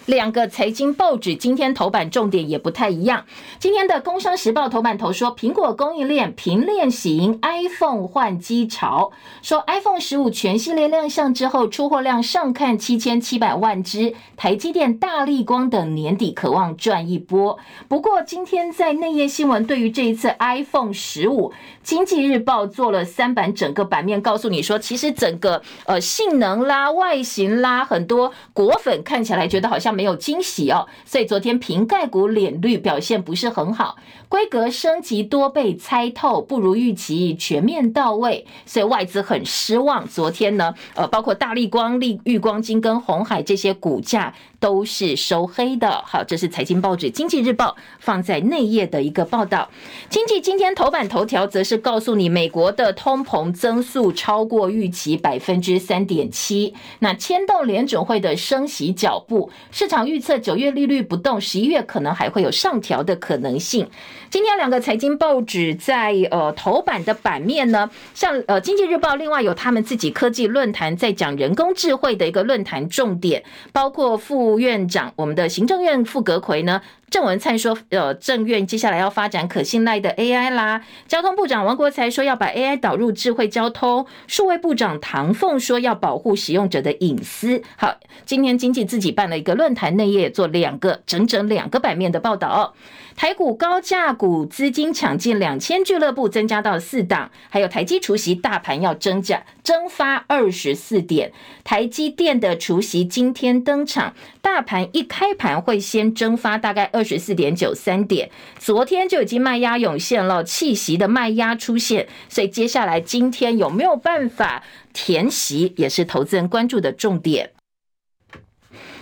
[0.09, 3.25] 两个财经报纸今天头版重点也不太一样。
[3.59, 9.11] 今天的《工商时报》头版头说，苹果供应链平链型 iPhone 换机潮，
[9.43, 14.15] 说 iPhone 十五全系列亮相之后，出货量上看七千七百万只。
[14.35, 17.59] 台积电、大立光等年底渴望赚一波。
[17.87, 21.51] 不过今天在内页新闻，对于这一次 iPhone 十五，
[21.83, 29.98] 《经济日报》做了三版整个版面，告诉你说，其实整个呃性能啦、外形啦，很多果粉看起来觉得好像。
[29.99, 33.97] 没有惊喜哦，所以昨天瓶盖股脸绿表现不是很好，
[34.29, 40.07] 规格升级多被猜透，不如预期全面到位，所以外资很失望。
[40.07, 46.03] 昨天呢，呃，包括大立光、立玉光金跟红海这些股价都是收黑的。
[46.05, 49.69] 好，这是财经报纸《经济日报》放在内页的一个报道。
[50.09, 59.49] 经济今天头版头条则是告诉你，美国的通膨增速超过预期百分之三点七，那牵动联准会的升息脚步。
[59.71, 63.89] 市场预测九月利率不动，十一月可能还会有上调的可能性。
[64.29, 74.17] 今天两个财经报纸在呃头版的版面呢，像呃经济日报，另外有他们自己科技论坛在讲人工智慧的一个论坛重点，包括
[74.49, 76.81] 副院长我们的行政院副阁魁呢。
[77.09, 80.83] 郑文灿说：“呃，政院接下来要发展可信赖的 AI 啦。
[81.07, 84.05] 交通部长王国材说要把 AI 导入智慧交通。
[84.27, 87.61] 数位部长唐凤说要保护使用者的隐私。
[87.77, 87.95] 好，
[88.25, 92.73] 今天经济自己办了一个论坛，内页做两个整整两个版面的报道。”
[93.15, 101.33] 台股高价股资金抢进，两千俱乐部增加到四档，还有台积除息，大盘要增加蒸发二十四点。
[101.65, 117.51] 台积电的除息今天登场，大盘一开盘会先蒸发大概二十四点九三点，昨天就已经卖压涌现了，弃息的卖压出现，所以接下来今天有没有办法填席，也是投资人关注的重点。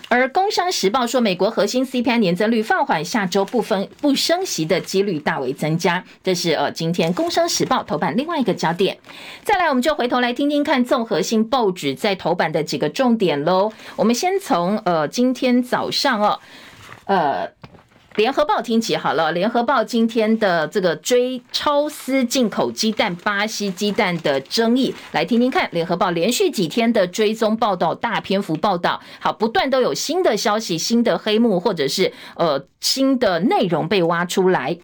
[0.09, 6.03] 而《工商时报》说，美国核心 CPI 年增率放缓，下周不分不升息的几率大为增加。
[6.23, 8.99] 这是呃，今天《工商时报》头版另外一个焦点。
[9.43, 13.73] 再来，我们就回头来听听看综合性报纸在头版的几个重点喽。
[13.95, 16.39] 我们先从呃今天早上哦，
[17.05, 17.57] 呃。
[18.17, 25.69] 联合报听起好了，联合报今天的这个追超丝进口鸡蛋、巴西鸡蛋的争议，来听听看。
[25.71, 34.79] 联合报连续几天的追踪报道，大篇幅报道，好，不断都有新的消息、新的黑幕，或者是呃新的内容被挖出来。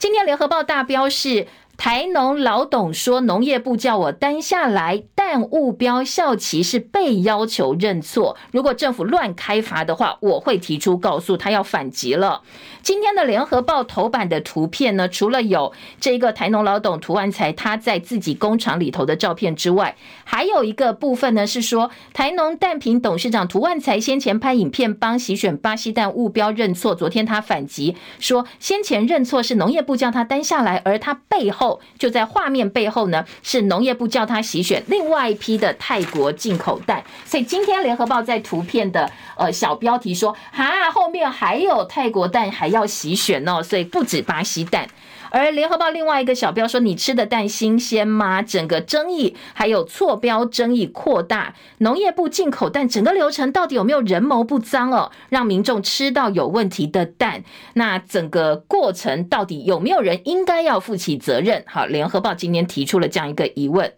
[0.00, 1.46] 今天联合报大标是。
[1.78, 8.36] 台农老董说：“农业部叫我担下来，但误标效期是被要求认错。
[8.50, 12.42] 如果政府乱开罚的话，我会提出告诉他要反击了。”
[12.82, 31.67] 今天的联合报头版的图片呢，除了有这个台农老董涂万才他在自己工厂里头的照片之外，还有一个部分呢是说台农蛋品董事长涂万才先前拍影片帮洗选巴西蛋误标认错，昨天他反击说先前认错是农业部叫他担下来，而他背后。
[31.98, 44.86] 就在画面背后呢，是农业部叫他洗选另外一批的泰国进口蛋，所以今天联合报在图片的呃小标题说，哈，后面还有泰国蛋还要洗选哦，所以不止巴西蛋。
[45.30, 55.10] 而联合报另外一个小标说：“你吃的蛋新鲜吗？”整个争议还有错标争议扩大，农业部进口蛋整个流程到底有没有人谋不臧哦？
[55.28, 61.64] 让民众吃到有问题的蛋，那整个过程到底有没有人应该要负起责任？
[61.66, 63.92] 好，联合报今天提出了这样一个疑问。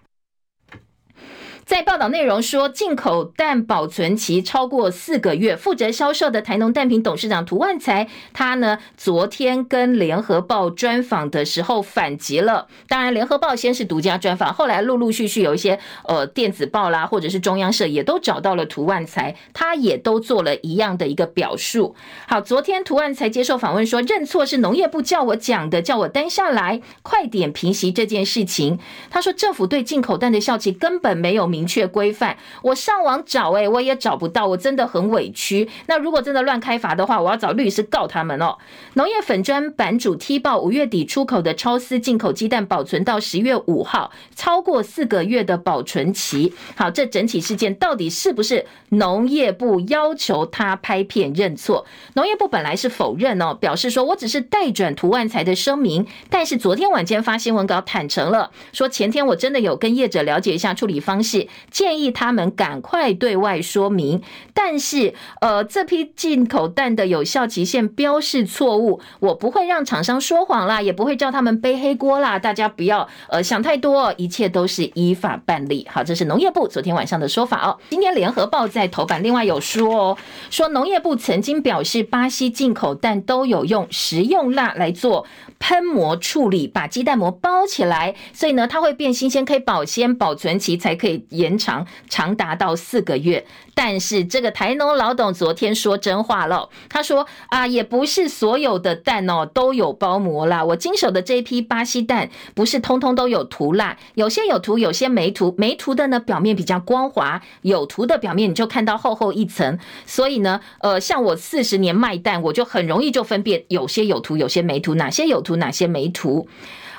[1.70, 12.66] 在报道内容说，进口蛋保存期超过四个月，负责销售的台农蛋品董事长涂万才，他呢昨天跟联合报专访的时候反击了。
[12.88, 15.78] 当然，联合报先是独家专访，后来陆陆续续有一些
[16.08, 21.94] 呃电子报啦，或者是中央社也都找到了涂万才，他也都做了一样的一个表述。
[22.26, 28.80] 好，昨天涂万才接受访问说，认错是农业部叫我讲的，叫我担下来，快点平息这件事情。
[29.08, 31.59] 他说，政府对进口蛋的效期根本没有明。
[31.60, 35.68] 明确规范，我上网找，哎，我也找不到，我真的很委屈。
[35.88, 38.56] 那如果真的乱开罚的话，我要找律师告他们哦。
[38.94, 46.54] 农业粉专版主踢爆五月底出口的超丝进口鸡蛋保存到十月五号，超过四个月的保存期。
[46.74, 51.84] 好，这整起事件到底是不是农业部要求他拍片认错？
[52.14, 61.46] 农业部本来是否认哦，表示说我只是代转涂万才的声明，但是昨天晚间发新闻稿坦诚了，说前天我真的有跟业者了解一下处理方式。
[61.70, 64.22] 建议他们赶快对外说明，
[64.54, 75.86] 但是呃，这批进口蛋的有效期限标示错误，我不会让厂商说谎啦，也不会叫他们背黑锅啦，大家不要呃想太多，一切都是依法办理。
[75.90, 77.78] 好，这是农业部昨天晚上的说法哦。
[77.90, 80.18] 今天联合报在头版另外有说哦，
[80.50, 85.26] 说农业部曾经表示，巴西进口蛋都有用食用蜡来做
[85.60, 91.24] 喷膜处理，把鸡蛋膜包起来，所以呢，它会变新鲜，可以保鲜，保存期才可以。
[91.28, 93.44] 延长长达到四个月，
[93.74, 100.64] 但是这个台农老董昨天说真话了，他说啊，也不是所有的蛋哦都有包膜啦。
[100.64, 105.54] 我经手的这一批巴西蛋不是通通都有涂蜡，有些有涂，有些没涂。
[105.58, 109.78] 没涂的呢，表面比较光滑；有涂的表面你就看到厚厚一层。
[110.06, 116.48] 所以呢，呃，像我四十年卖蛋，我就很容易就分辨有些有涂，有些没涂，哪些有涂，图哪些没图。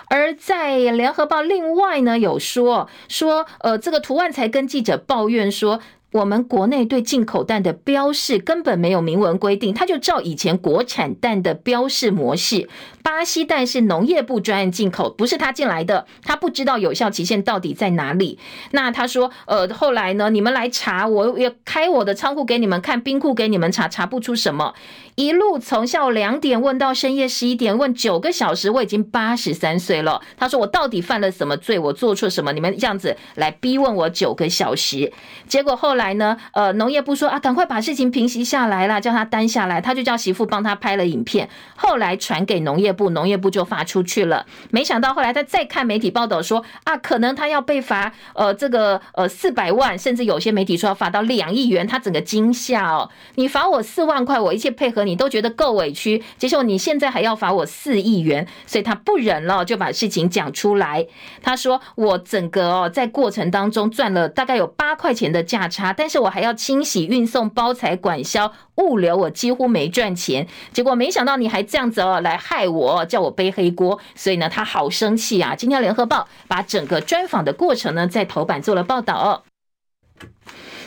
[0.09, 5.79] 而在联合报另外呢，有说说，呃，这个图万才跟记者抱怨说。
[6.11, 12.67] 我们国内对进口蛋的标示根本没有明文规定，他就照以前国产蛋的标示模式。
[13.01, 18.37] 巴西蛋是农业部专案进口，不是他进来的，他不知道有效期限到底在哪里。
[18.71, 24.73] 那他说，呃，后来呢，你们来查，我也开我的仓库给你们看，冰库给你们查，查不出什么。
[25.15, 30.21] 一路从下午两点问到深夜十一点，问九个小时，我已经八十三岁了。
[30.37, 31.79] 他说我到底犯了什么罪？
[31.79, 32.51] 我做错什么？
[32.53, 35.13] 你们这样子来逼问我九个小时，
[35.47, 36.00] 结果后来。
[36.01, 36.35] 来呢？
[36.53, 44.47] 呃，农业部说啊，赶快把事情平息下来啦，叫他担下来，他就叫媳妇帮他拍了影片，后来传给农业部，农业部就发出去了。
[44.71, 61.05] 没想到后来他再看媒体报道说啊，可能他要被罚呃这个呃四百万，甚至有些媒体说要罚到两亿元，他整个惊吓哦，你罚我四万块，我一切配合你都觉得够委屈，结果你现在还要罚我四亿元，所以他不忍了，就把事情讲出来。
[61.43, 65.90] 他说我整个哦在过程当中赚了大概有八块钱的价差。
[65.95, 70.47] 但是我还要清洗、运送、包材、管销、物流，我几乎没赚钱。
[70.71, 73.99] 结果没想到你还这样子哦，来害我，叫我背黑锅。
[74.15, 75.55] 所以呢，他好生气啊！
[75.55, 79.43] 今天联合报把整个专访的过程呢，在头版做了报道哦。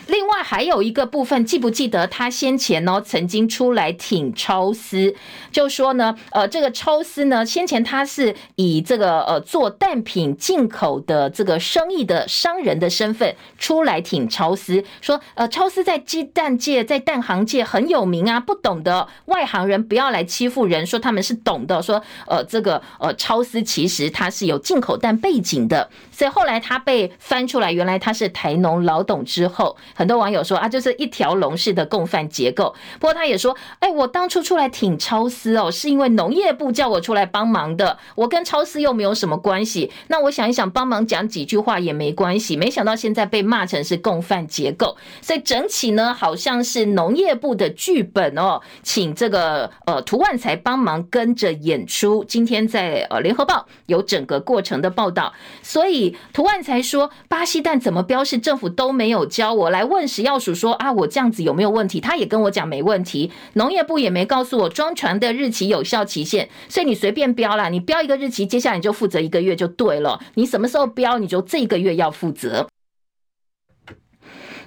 [0.07, 5.15] 另外还有一个部分，记不记得他先前呢曾经出来挺超丝，
[5.51, 29.77] 就说呢，呃，这个超丝呢，先前他是以这个呃做蛋品进口的这个生意的商人的身份出来挺超丝，说呃超丝在鸡蛋界在蛋行界很有名啊，不懂的外行人不要来欺负人，说他们是懂的，说呃这个呃超丝其实他是有进口蛋背景的，所以后来他被翻出来，原来他是台农老董之后。
[29.95, 32.75] 很多网友说啊，就是一条龙式的共犯结构。
[33.01, 39.91] 不过他也说，哎，我当初出来挺超丝哦，是因为农业部叫我出来帮忙的，我跟超丝又没有什么关系。
[40.07, 42.57] 那我想一想，帮忙讲几句话也没关系。
[42.57, 52.25] 没想到现在被骂成是共犯结构，所以整体呢，好像是农业部的剧本哦，请这个呃涂万才帮忙跟着演出。
[52.25, 59.85] 今天在呃联合报有整个过程的报道，所以涂万才说，巴西蛋怎么标示，政府都没有教我来。
[59.85, 62.01] 问食药署说啊，我这样子有没有问题？
[62.01, 63.31] 他也跟我讲没问题。
[63.55, 70.21] 农业部也没告诉我装船的日期有效期限，所以你随便标啦，你标一个日期，接下来你就负责一个月就对了。
[70.35, 72.69] 你什么时候标，你就这个月要负责。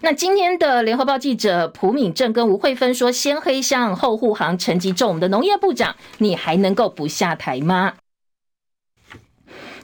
[0.01, 7.93] 那今天的联合报记者蒲敏正跟吴慧芬说，先黑箱后护航，陈吉仲，我们的农业部长，你还能够不下台吗？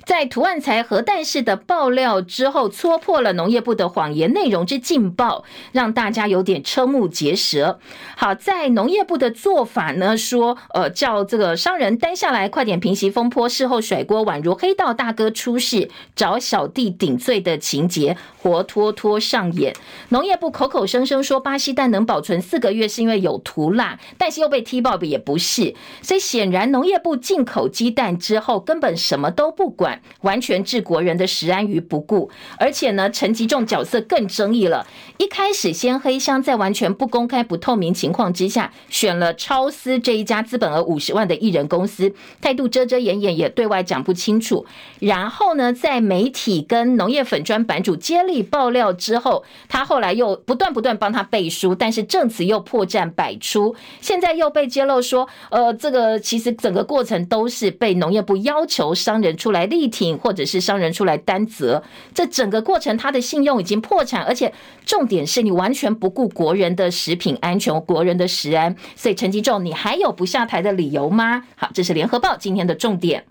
[0.06, 7.80] 在涂万才核弹式的爆料之后，戳破了农业部的谎言内容之劲爆，让大家有点瞠目结舌。
[8.18, 19.74] 好，在农业部的做法呢，说呃叫这个商人担下来，快点平息风波，事后甩锅，宛如黑道大哥出事找小弟顶罪的情节，活脱脱上演。
[20.10, 29.93] 农业部口口声声说巴西蛋能保存四个月是因为有涂蜡，但是又被踢爆的也不是，所以显然农业部进口鸡蛋之后根本什么都不管。
[30.22, 34.86] 完全置国人的食安于不顾，而且呢，陈吉仲角色更争议了。
[35.18, 44.66] 一开始先黑箱，在完全不公开、不透明情况之下，选了超丝这一家资本额五十万的艺人公司，态度遮遮掩掩，也对外讲不清楚。
[45.00, 53.76] 然后呢，在媒体跟农业粉专版主接力爆料之后，他后来又不断不断帮他背书，但是证词又破绽百出。
[54.02, 61.84] 现在又被揭露说，呃，这个其实整个过程都是被农业部要求商人出来立力挺，或者是商人出来担责。
[62.14, 64.54] 这整个过程，他的信用已经破产，而且
[64.86, 68.76] 重点是你完全不顾国人的食品安全、国人的食安。
[68.96, 71.44] 所以陈吉仲，你还有不下台的理由吗？
[71.56, 73.26] 好，这是联合报今天的重点。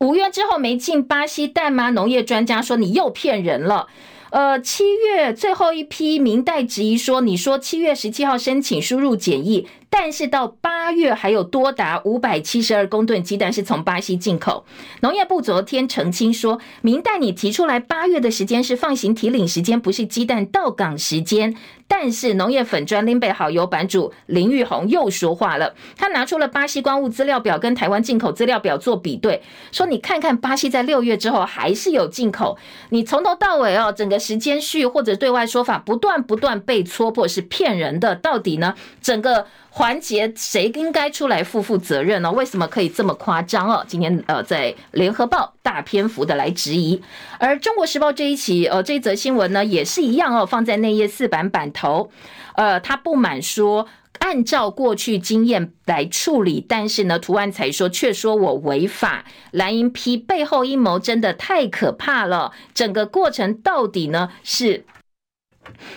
[0.00, 1.90] 五月之后没进巴西蛋吗？
[1.90, 3.86] 农业专家说你又骗人了。
[4.30, 9.66] 呃，七月最后一批民代质疑说，你说七月十七号申请输入检疫。
[9.90, 14.64] 但是到八月还有多达五百七十二公吨鸡蛋是从巴西进口。
[15.00, 21.56] 农业部昨天澄清说，明代你提出来八月的时间是放行提领时间，不是鸡蛋到港时间。
[21.90, 32.58] 但是农业粉专林北好友版主林玉红又说话了，他拿出了巴西关务资料表跟台湾进口资料表做比对，说你看看巴西在六月之后还是有进口，
[32.90, 38.74] 你从头到尾哦，整个时间序或者对外说法不断不断被戳破是骗人的，到底呢？
[39.00, 39.46] 整个。
[39.78, 42.32] 环节谁应该出来负负责任呢？
[42.32, 43.84] 为什么可以这么夸张哦？
[43.86, 47.00] 今天呃，在联合报大篇幅的来质疑，
[47.38, 52.10] 而中国时报这一期呃这一则新闻呢也是一样哦，放在内页四版版头，
[52.56, 53.86] 呃，他不满说
[54.18, 64.84] 按照过去经验来处理，但是呢，涂万才说却说我违法，蓝营批背后阴谋真的太可怕了，整个过程到底呢是？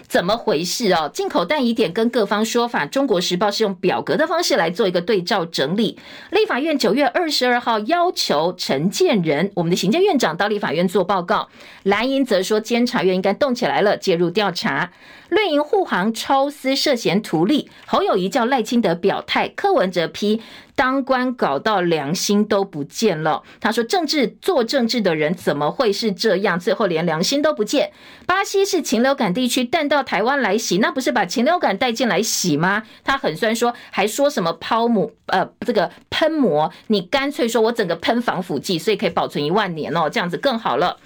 [0.08, 1.10] 怎么回事哦？
[1.14, 5.98] 进口蛋疑点跟各方说法，《中国时报》是用表格的方式来做一个对照整理。
[6.32, 11.48] 立法院九月二十二号要求陈建仁，我们的行政院长到立法院做报告，
[11.84, 14.92] 蓝营则说监察院应该动起来了，介入调查。
[15.32, 20.42] 绿营护航抽丝涉嫌图利，侯友宜叫赖清德表态，柯文哲批
[20.76, 23.42] 当官搞到良心都不见了。
[23.62, 26.60] 他说政治做政治的人怎么会是这样？
[26.60, 27.94] 最后连良心都不见。
[28.26, 32.84] 巴西是禽流感地区，但到台湾来洗，那不是把禽流感带进来洗吗？
[33.06, 40.98] 他很酸说，还说什么抛母呃这个喷膜，你干脆说我整个喷防腐剂，所以可以保存一万年哦，这样子更好了。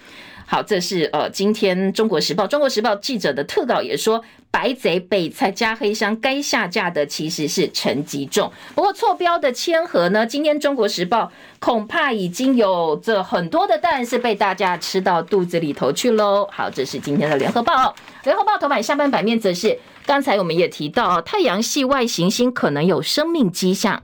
[0.47, 8.51] 好，这是呃，今天《中国时报》《中国时报》记者的特稿也说，白贼被菜加黑箱，该下架的其实是陈吉仲。
[8.75, 11.23] 不过错标的千和呢，今天《中国时报》
[11.59, 16.47] 恐怕已经有这很多的蛋是被大家吃到肚子里头去喽。
[16.51, 17.73] 好，这是今天的《联合报》。
[18.23, 24.03] 《联合报》头版下半版面则是，刚才我们也提到，太阳系外行星可能有生命迹象。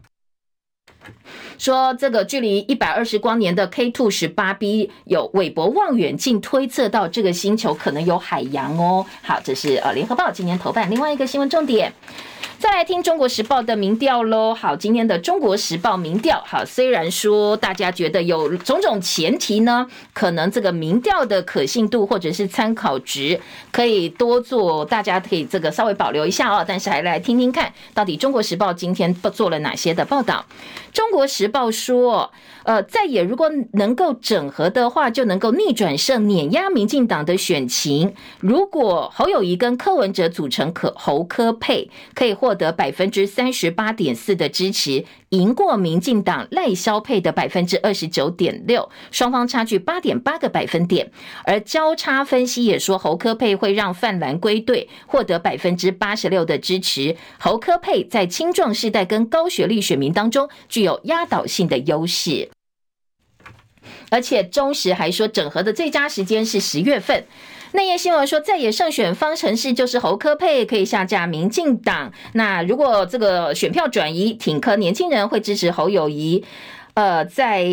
[1.61, 9.05] 说这个距离一百二十光年的 K two 十八 b 有韦伯望远镜推测到这个星球可能有海洋哦。
[9.21, 11.93] 好，这是呃联合报今年头版另外一个新闻重点。
[12.61, 14.53] 再来听《中国时报》的民调喽。
[14.53, 23.41] 好，今天的《中国时报》民调，好，虽然说大家觉得有种种前提呢，可能这个民调的可信度或者是参考值
[23.71, 26.63] 可以多做，大家可以这个稍微保留一下哦。
[26.65, 30.45] 但是还来听听看，到底《中国时报》今天做了哪些的报道？
[30.95, 32.31] 《中国时报》说。
[32.63, 38.13] 呃，在野如果能够整合的话，就能够逆转胜，碾压民进党的选情。
[38.39, 51.09] 如果侯友谊跟柯文哲组成可侯科配，可以获得百分之三十八点四的支持，赢过民进党赖萧配的百分之二十九点六，双方差距八点八个百分点。
[51.45, 57.15] 而交叉分析也说，侯柯配会让泛蓝归队，获得百分之八十六的支持。
[57.39, 62.49] 侯柯配在青壮世代跟高学历选民当中具有压倒性的优势。
[64.09, 67.25] 而且中时还说，整合的最佳时间是十月份。
[67.73, 72.11] 内页新闻说，在野胜选方程式就是侯科配可以下架民进党。
[72.33, 76.43] 那如果这个选票转移，挺科年轻人会支持侯友谊。
[76.93, 77.63] 呃，在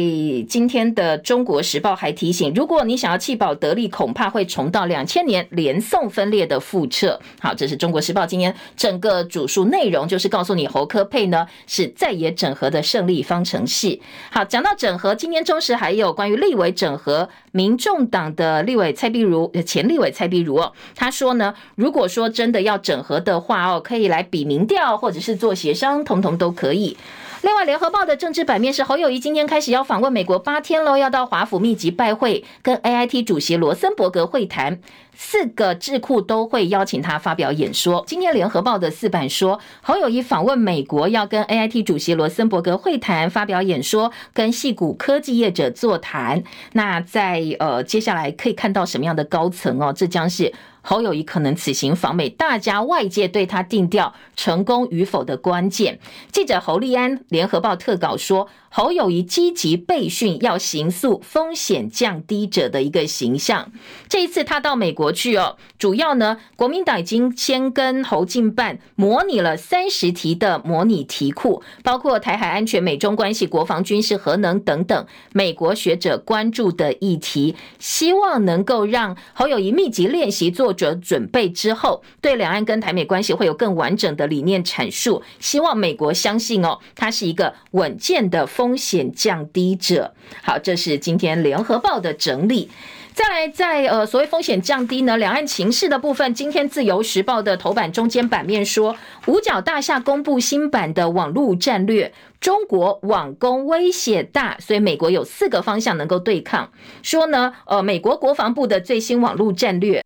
[0.48, 7.20] 今天的《中国时报》还提醒，如果你想要弃保得利，恐怕会重蹈两千年连宋分裂的覆辙。
[7.40, 13.98] 好，这是《中国时报》今天整个主述内容，就是告诉你侯科配呢是在野整合的胜利方程式。
[14.30, 26.96] 好，讲到整合，今天中时还有关于立委整合，民众党的立委蔡壁如，前立委蔡壁如哦，他说呢，如果说真的要整合的话哦，可以来比民调，或者是做协商，统统都可以。
[27.42, 34.80] 另外，联合报的政治版面是侯友宜今天开始要访问美国八天喽，要到华府密集拜会，跟 AIT 主席罗森伯格会谈。
[35.14, 38.04] 四个智库都会邀请他发表演说。
[38.06, 46.42] 今天联合报的四版说，侯友宜访问美国，要跟 AIT 主席罗森伯格会谈，发表演说，跟矽谷科技业者座谈。
[46.72, 49.92] 那在呃接下来可以看到什么样的高层哦？
[49.92, 50.52] 这将是。
[50.90, 56.00] 侯友谊可能此行访美，大家外界对他定调成功与否的关键。
[56.32, 63.70] 记者侯立安联合报特稿说，侯友宜积极备训，要形塑风险降低者的一个形象。
[64.08, 80.68] 这一次他到美国去哦，主要呢，国民党已经先跟侯进办模拟了三十题的模拟题库，包括台海安全、美中关系、国防、军事、核能等等美国学者关注的议题，希望能够让侯友谊密集练习做。
[80.78, 85.20] 者准备之后，对两岸跟台美关系会有更完整的理念阐述。
[85.40, 90.12] 希望美国相信哦，他是一个稳健的风险降低者。
[90.42, 92.68] 好，这是今天联合报的整理。
[93.14, 98.96] 再来，在呃所谓风险降低呢，两岸情势的部分，今天自由时报的头版中间版面说，
[99.26, 106.72] 五角大厦公布新版的网络战略，中国网攻威胁大，所以美国有四个方向能够对抗。
[107.02, 110.02] 说呢，呃，美国国防部的最新网络战略。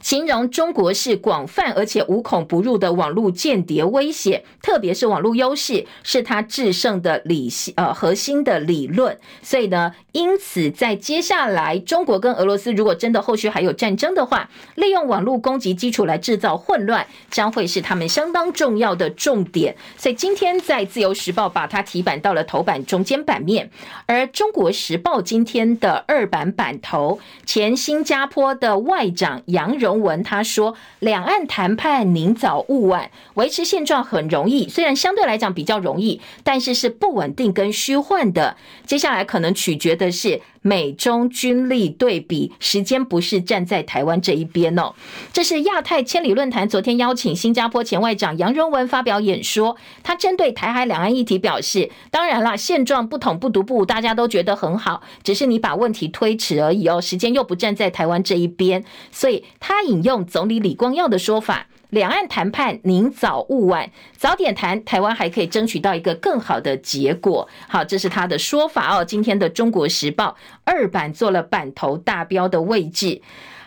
[0.00, 9.18] 形容中国是广泛而且无孔不入的网络间谍威胁，特别是网络优势是它制胜的理呃核心的理论。
[9.42, 19.76] 所以呢，因此在接下来，中国跟俄罗斯如果真的后续还有战争的话，利用网络攻击基础来制造混乱，将会是他们相当重要的重点。
[19.98, 23.70] 所以今天在自由时报把它提版到了头版中间版面，
[24.06, 29.89] 而中国时报今天的二版版头，前新加坡的外长杨荣。
[29.92, 38.56] 文他说，两岸谈判宁早勿晚，维持现状很容易，虽然相对来讲比较容易，但是是不稳定跟虚幻的。
[38.86, 40.40] 接下来可能取决的是。
[40.62, 44.92] 美中军力对比，时间不是站在台湾这一边哦。
[45.32, 57.00] 这是亚太千里论坛昨天邀请新加坡前外长杨荣文发表演说，他针对台海两岸议题表示：当然啦，现状不统不独不，大家都觉得很好，只是你把问题推迟而已哦。
[57.00, 61.66] 时间又不站在台湾这一边，所以他引用总理李光耀的说法。
[61.90, 67.48] 两岸谈判宁早勿晚，早点谈，台湾还可以争取到一个更好的结果。
[67.68, 69.04] 好，这是他的说法哦。
[69.04, 70.28] 今天的《中国时报》
[70.64, 73.20] 二版做了版头大标的位置。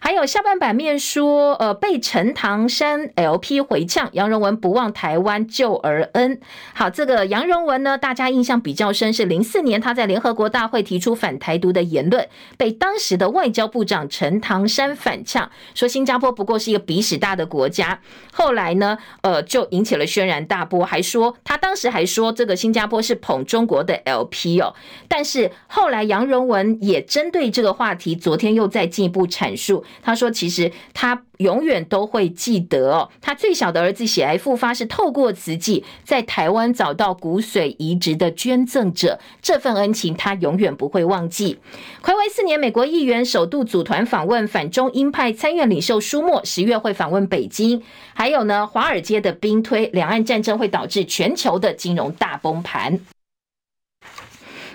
[0.03, 6.41] 还有下半版面说，呃，被陈唐山 LP 回呛，杨荣文不忘台湾救儿恩。
[6.73, 12.27] 好，这个杨荣文呢，大家印象比较深，是零四年他在联合国大会提出反台独的言论，
[12.57, 18.01] 被当时的外交部长陈唐山反呛，说新加坡不过是一个鼻屎大的国家。
[18.33, 24.75] 后来呢，呃，就引起了轩然大波，还说他当时还说这个新加坡是捧中国的 LP 哦。
[25.07, 29.85] 但是后来杨荣文也针对这个话题，昨天又再进一步阐述。
[30.01, 41.59] 他说，其实他永远都会记得哦，他最小的儿子血癌复发是透过慈济在台湾找到骨髓移植的捐赠者，这份恩情他永远不会忘记。
[42.01, 47.81] 睽违四年，美国议员首度组团访问反中鹰派参院领袖舒默，十月会访问北京。
[48.13, 52.99] 还有呢，华尔街的兵推，两岸战争会导致全球的金融大崩盘。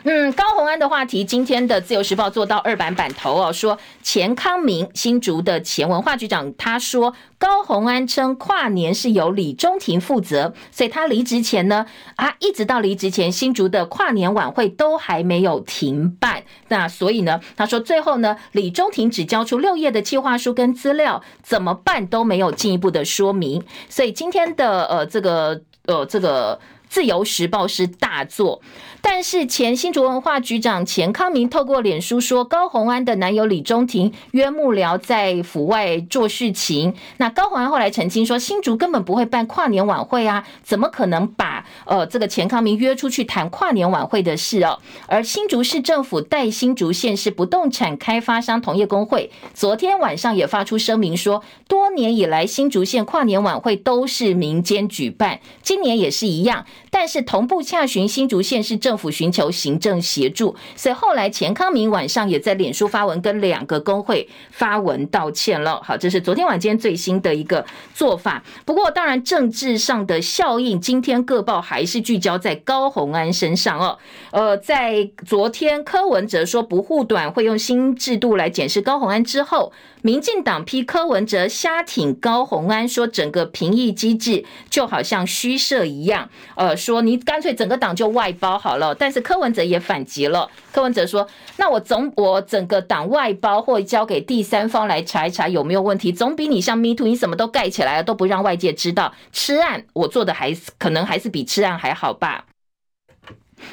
[0.04, 11.86] 嗯，高虹安的话题，今天的自由时报做到二版版头哦，说钱康明新竹的前文化局长，他说高虹安称跨年是由李中庭负责，所以他离职前呢，
[12.16, 16.44] 啊，一直到离职前，新竹的跨年晚会都还没有停办。
[16.68, 23.62] 那所以呢，他说最后呢，李中庭只交出六页的计划书跟资料，怎么办都没有进一步的说明。
[23.88, 28.62] 所以今天的呃这个呃这个自由时报是大作。
[29.00, 36.94] 但是前新竹文化局长钱康明透过脸书说，高虹安的男友李中庭约幕僚在府外做事情。
[37.16, 44.78] 那高虹安后来澄清说，新竹根本不会办跨年晚会啊，怎么可能把呃这个钱康明约出去谈跨年晚会的事哦？
[45.06, 58.98] 而新竹市政府代新竹县市不动产开发商同业公会昨天晚上也发出声明说，多年以来新竹县跨年晚会都是民间举办，今年也是一样，但是同步洽询新竹县市政政。
[58.98, 65.80] 府寻求行政协助，所以后来钱康明晚上也在脸书发文，跟两个工会发文道歉了。
[65.84, 67.64] 好，这是昨天晚间最新的一个
[67.94, 68.42] 做法。
[68.64, 73.96] 不过，当然政治上的效应，今天各报还是聚焦在高虹安身上哦。
[74.32, 79.72] 呃，在昨天柯文哲说不护短，会用新制度来检视高虹安之后。
[80.02, 88.94] 民进党批柯文哲瞎挺高洪安，说整个评议机制就好像虚设一样，呃，说你干脆整个党就外包好了。
[88.94, 91.28] 但是柯文哲也反击了，柯文哲说
[91.58, 102.44] ：“那我总我整个党外包或交给第三方来查一查有没有问题，总比你像 Me Too，你什么都盖起来了都不让外界知道，吃案我做的还可能还是比吃案还好吧？”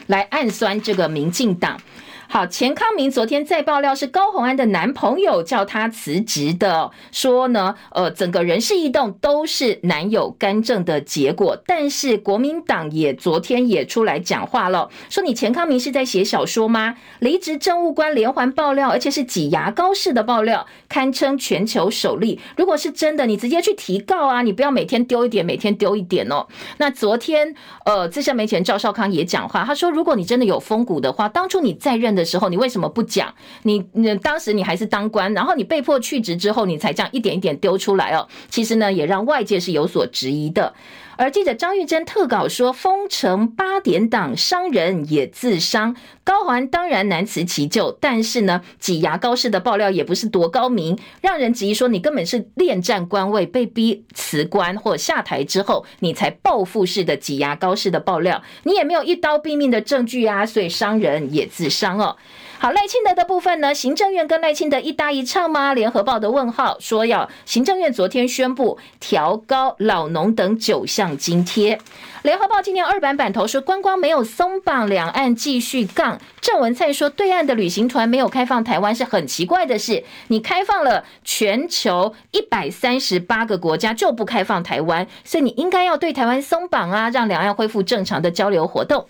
[0.08, 1.80] 来暗酸这个民进党。
[2.28, 11.58] 好，钱康明昨天在爆料是高虹安的男朋友叫他辞职的，说呢，呃，整个人事异动都是男友干政的结果。
[11.66, 16.96] 但是国民党也昨天也出来讲话了，说你钱康明是在写小说吗？
[17.20, 22.40] 离职政务官连环爆料，而且是挤牙膏式的爆料，堪称全球首例。
[22.58, 26.48] 如果是真的，你直接去提告啊，你不要每天丢一点，每天丢一点哦。
[26.78, 27.54] 那昨天，
[27.86, 33.34] 呃，资深媒体人赵少康也讲话，他说，如果你真的有风骨的话，当初你在任的时候，你为什么不讲？
[33.64, 38.28] 你你当时你还是当官，然后你被迫去职之后，你才这样一点一点丢出来哦。
[38.50, 40.74] 其实呢，也让外界是有所质疑的。
[41.18, 62.18] 而记者张玉珍特稿说，封城八点档伤人也自伤，高虹安当然难辞其咎，但是呢，挤牙膏式的爆料也不是多高明，让人质疑说你根本是恋战官位，被逼辞官或下台之后，你才报复式的挤牙膏式的爆料，你也没有一刀毙命的证据啊，所以伤人也自伤哦。
[62.58, 63.76] 好，赖清德的部分呢？
[63.76, 65.74] 行政院跟赖清德一搭一唱吗？
[65.74, 71.78] 联合报的问号说要行政院昨天宣布调高老农等九项津贴。
[72.24, 76.20] 联合报今天二版版头说观光没有松绑，两岸继续杠。
[76.42, 89.08] 郑文灿说对岸的旅行团没有开放台湾是很奇怪的事，你开放了全球一百三十八个国家就不开放台湾，所以你应该要对台湾松绑啊，让两岸恢复正常的交流活动。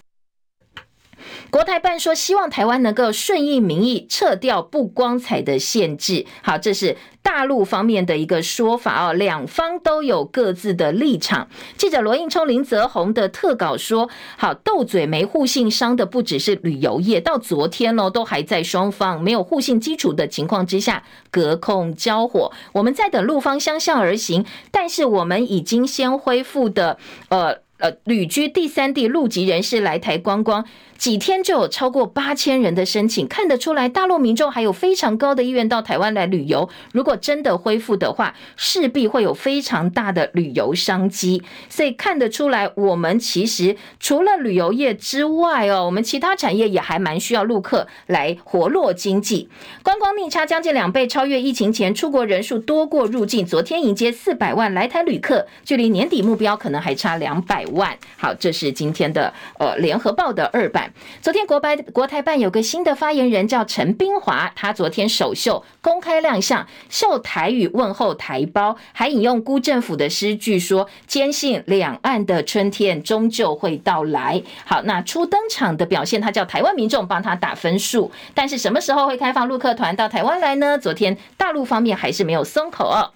[1.49, 6.25] 国台办说，希望台湾能够顺应民意，撤掉不光彩的限制。
[6.41, 9.13] 好，这是大陆方面的一个说法哦。
[9.13, 11.47] 两方都有各自的立场。
[11.77, 22.51] 记者罗应聪、林泽宏的特稿说，好，斗嘴没互信伤的不只是旅游业，到昨天呢，都还在双方没有互信基础的情况之下隔空交火。
[22.73, 26.97] 我们在等陆方相向而行，但是我们已经先恢复的，
[27.29, 27.64] 呃。
[28.03, 30.65] 旅居第三地陆籍人士来台观光，
[30.97, 36.69] 几天就有超过八千人的申请，看得出来大陆民众还有非常高的意愿到台湾来旅游。
[36.91, 41.43] 如果真的恢复的话，势必会有非常大的旅游商机。
[41.69, 49.49] 所以看得出来，我们其实除了旅游业之外哦，我们其他产业也还蛮需要陆客来活络经济。
[49.83, 53.45] 观光逆差将近两倍，超越疫情前，出国人数多过入境。
[53.45, 57.74] 昨天迎接四百万来台旅客，距离年底目标可能还差两百万。
[57.75, 57.97] 万。
[58.17, 60.91] 好，这是今天的呃联合报的二版。
[61.21, 78.11] 昨天国白国台办有个新的发言人叫陈冰华，他昨天首秀公开亮相，秀台语问候台胞，还引用辜政府的诗句说：“坚信两岸的春天终究会到来。”好，那初登场的表现，他叫台湾民众帮他打分数。
[78.33, 80.77] 但是什么时候会开放陆客团到台湾来呢？
[80.77, 83.11] 昨天大陆方面还是没有松口哦。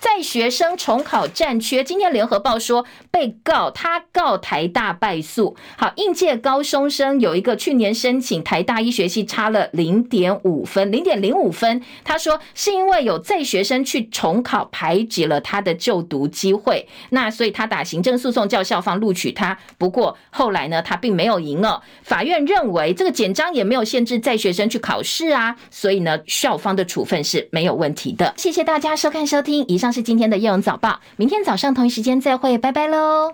[0.00, 5.54] 在学生重考战缺，今天联合报说被告他告台大败诉。
[5.76, 11.82] 好，应届高中生有一个去年申请台大医学系差了零点五分，零点零五分。
[12.02, 19.58] 他说是因为有在学生去重考排挤了他的就读机会，那所以他打行政诉讼叫校方录取他。
[19.76, 21.82] 不过后来呢，他并没有赢哦。
[22.02, 28.32] 法院认为这个简章也没有限制在学生去考试啊，所以呢，校方的处分是没有问题的。
[28.38, 29.89] 谢谢大家收看收听，以上。
[29.92, 33.32] 是今天的《夜荣早报》，明天早上同一时间再会，拜拜喽。